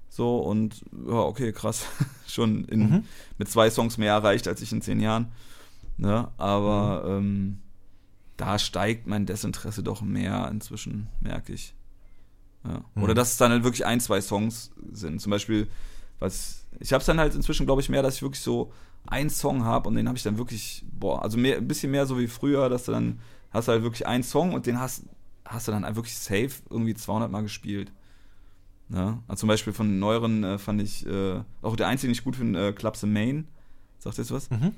[0.08, 1.86] so und ja, okay, krass,
[2.26, 3.04] schon in, mhm.
[3.38, 5.28] mit zwei Songs mehr erreicht als ich in zehn Jahren,
[5.96, 7.26] ne, aber mhm.
[7.26, 7.58] ähm,
[8.36, 11.74] da steigt mein Desinteresse doch mehr inzwischen, merke ich.
[12.64, 12.82] Ja.
[12.94, 13.02] Mhm.
[13.04, 15.20] Oder dass es dann halt wirklich ein, zwei Songs sind.
[15.20, 15.68] Zum Beispiel,
[16.18, 18.72] was ich habe es dann halt inzwischen, glaube ich, mehr, dass ich wirklich so
[19.06, 22.06] einen Song habe und den habe ich dann wirklich, boah, also mehr, ein bisschen mehr
[22.06, 25.04] so wie früher, dass du dann hast du halt wirklich einen Song und den hast,
[25.44, 27.92] hast du dann wirklich safe irgendwie 200 Mal gespielt.
[28.88, 29.22] Ne?
[29.26, 32.36] Also zum Beispiel von neueren äh, fand ich, äh, auch der einzige, den ich gut
[32.36, 33.48] finde, äh, Clubs in Main.
[33.98, 34.50] Sagt ihr jetzt was?
[34.50, 34.74] Mhm.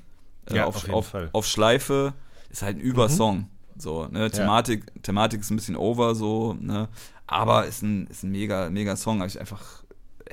[0.49, 1.29] Äh, ja, auf, auf, auf, Fall.
[1.33, 2.13] auf Schleife
[2.49, 3.37] ist halt ein Übersong.
[3.37, 3.47] Mhm.
[3.75, 5.01] So, ne, Thematik, ja.
[5.01, 6.89] Thematik ist ein bisschen over, so, ne,
[7.25, 9.82] aber ist ein, ist ein mega, mega Song, habe ich einfach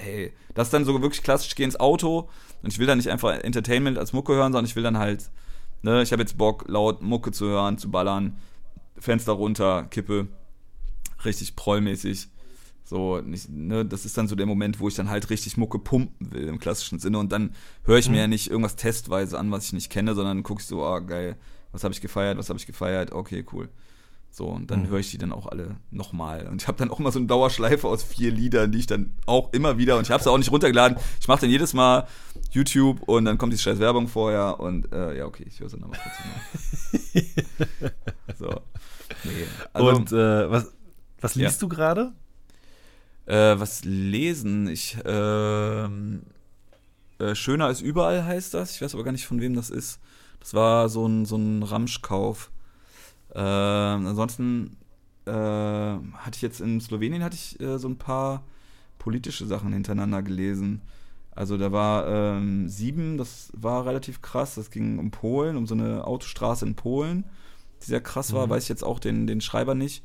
[0.00, 2.28] hey, das ist dann so wirklich klassisch, ich gehe ins Auto
[2.62, 5.30] und ich will dann nicht einfach Entertainment als Mucke hören, sondern ich will dann halt,
[5.82, 8.38] ne, ich habe jetzt Bock, laut Mucke zu hören, zu ballern,
[8.98, 10.28] Fenster runter, Kippe,
[11.24, 12.28] richtig prollmäßig.
[12.84, 15.78] So, nicht, ne, das ist dann so der Moment, wo ich dann halt richtig Mucke
[15.78, 18.14] pumpen will im klassischen Sinne und dann höre ich mhm.
[18.14, 20.98] mir ja nicht irgendwas testweise an, was ich nicht kenne, sondern gucke ich so, ah,
[20.98, 21.36] geil,
[21.70, 23.68] was habe ich gefeiert, was habe ich gefeiert, okay, cool.
[24.32, 24.88] So, und dann mhm.
[24.88, 26.46] höre ich die dann auch alle nochmal.
[26.46, 29.12] Und ich habe dann auch immer so eine Dauerschleife aus vier Liedern, die ich dann
[29.26, 30.98] auch immer wieder, und ich habe sie auch nicht runtergeladen.
[31.20, 32.06] Ich mache dann jedes Mal
[32.52, 35.78] YouTube und dann kommt die scheiß Werbung vorher und äh, ja, okay, ich höre sie
[35.78, 37.04] nochmal kurz
[37.80, 37.92] mal.
[38.38, 38.60] so.
[39.24, 40.72] Nee, also, und äh, was,
[41.20, 41.66] was liest ja.
[41.66, 42.12] du gerade?
[43.26, 44.68] Äh, was lesen?
[44.68, 46.22] Ich, ähm,
[47.18, 48.76] äh, Schöner als überall heißt das.
[48.76, 49.98] Ich weiß aber gar nicht, von wem das ist.
[50.38, 52.50] Das war so ein, so ein Ramschkauf
[53.34, 54.76] äh, ansonsten
[55.26, 58.44] äh, hatte ich jetzt in Slowenien hatte ich äh, so ein paar
[58.98, 60.82] politische Sachen hintereinander gelesen.
[61.32, 64.56] Also da war ähm, sieben, das war relativ krass.
[64.56, 67.24] Das ging um Polen, um so eine Autostraße in Polen,
[67.82, 68.46] die sehr krass war.
[68.46, 68.50] Mhm.
[68.50, 70.04] Weiß ich jetzt auch den, den Schreiber nicht.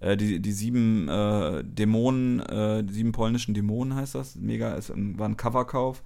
[0.00, 4.36] Äh, die, die sieben äh, Dämonen, äh, die sieben polnischen Dämonen heißt das.
[4.36, 6.02] Mega, es war ein Coverkauf.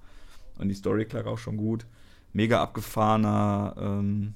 [0.57, 1.85] Und die Story klar auch schon gut.
[2.33, 4.33] Mega abgefahrener ähm,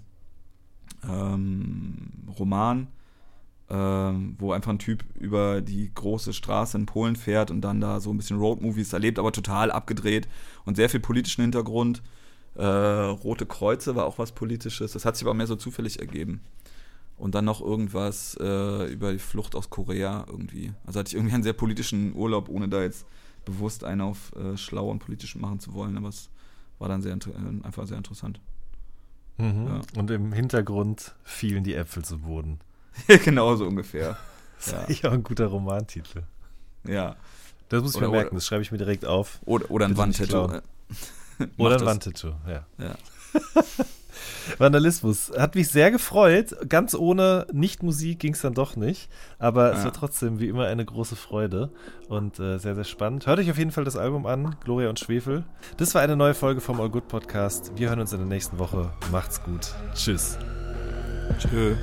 [1.10, 2.88] ähm, Roman,
[3.70, 8.00] ähm, wo einfach ein Typ über die große Straße in Polen fährt und dann da
[8.00, 10.28] so ein bisschen Roadmovies erlebt, aber total abgedreht
[10.66, 12.04] und sehr viel politischen Hintergrund.
[12.56, 16.42] Äh, Rote Kreuze war auch was Politisches, das hat sich aber mehr so zufällig ergeben.
[17.18, 20.74] Und dann noch irgendwas äh, über die Flucht aus Korea irgendwie.
[20.86, 23.06] Also hatte ich irgendwie einen sehr politischen Urlaub, ohne da jetzt
[23.46, 26.30] bewusst einen auf äh, schlau und politisch machen zu wollen, aber es
[26.78, 28.42] war dann sehr, äh, einfach sehr interessant.
[29.38, 29.68] Mhm.
[29.68, 30.00] Ja.
[30.00, 32.60] Und im Hintergrund fielen die Äpfel zu Boden.
[33.08, 34.18] genau so ungefähr.
[34.58, 34.84] Das ja.
[34.84, 36.24] ist ja auch ein guter Romantitel.
[36.88, 37.18] Ja.
[37.68, 39.40] Das muss ich oder, mir merken, das schreibe ich mir direkt auf.
[39.46, 40.62] Oder, oder ein Wandtattoo.
[41.58, 42.66] oder ein Wandtattoo, ja.
[42.80, 42.96] ja.
[44.58, 45.32] Vandalismus.
[45.38, 46.56] Hat mich sehr gefreut.
[46.70, 49.10] Ganz ohne Nicht-Musik ging es dann doch nicht.
[49.40, 49.78] Aber ja.
[49.78, 51.72] es war trotzdem wie immer eine große Freude
[52.08, 53.28] und äh, sehr, sehr spannend.
[53.28, 55.44] Hört euch auf jeden Fall das Album an, Gloria und Schwefel.
[55.78, 57.72] Das war eine neue Folge vom All Good Podcast.
[57.76, 58.92] Wir hören uns in der nächsten Woche.
[59.12, 59.74] Macht's gut.
[59.94, 60.38] Tschüss.
[61.40, 61.78] Tschüss.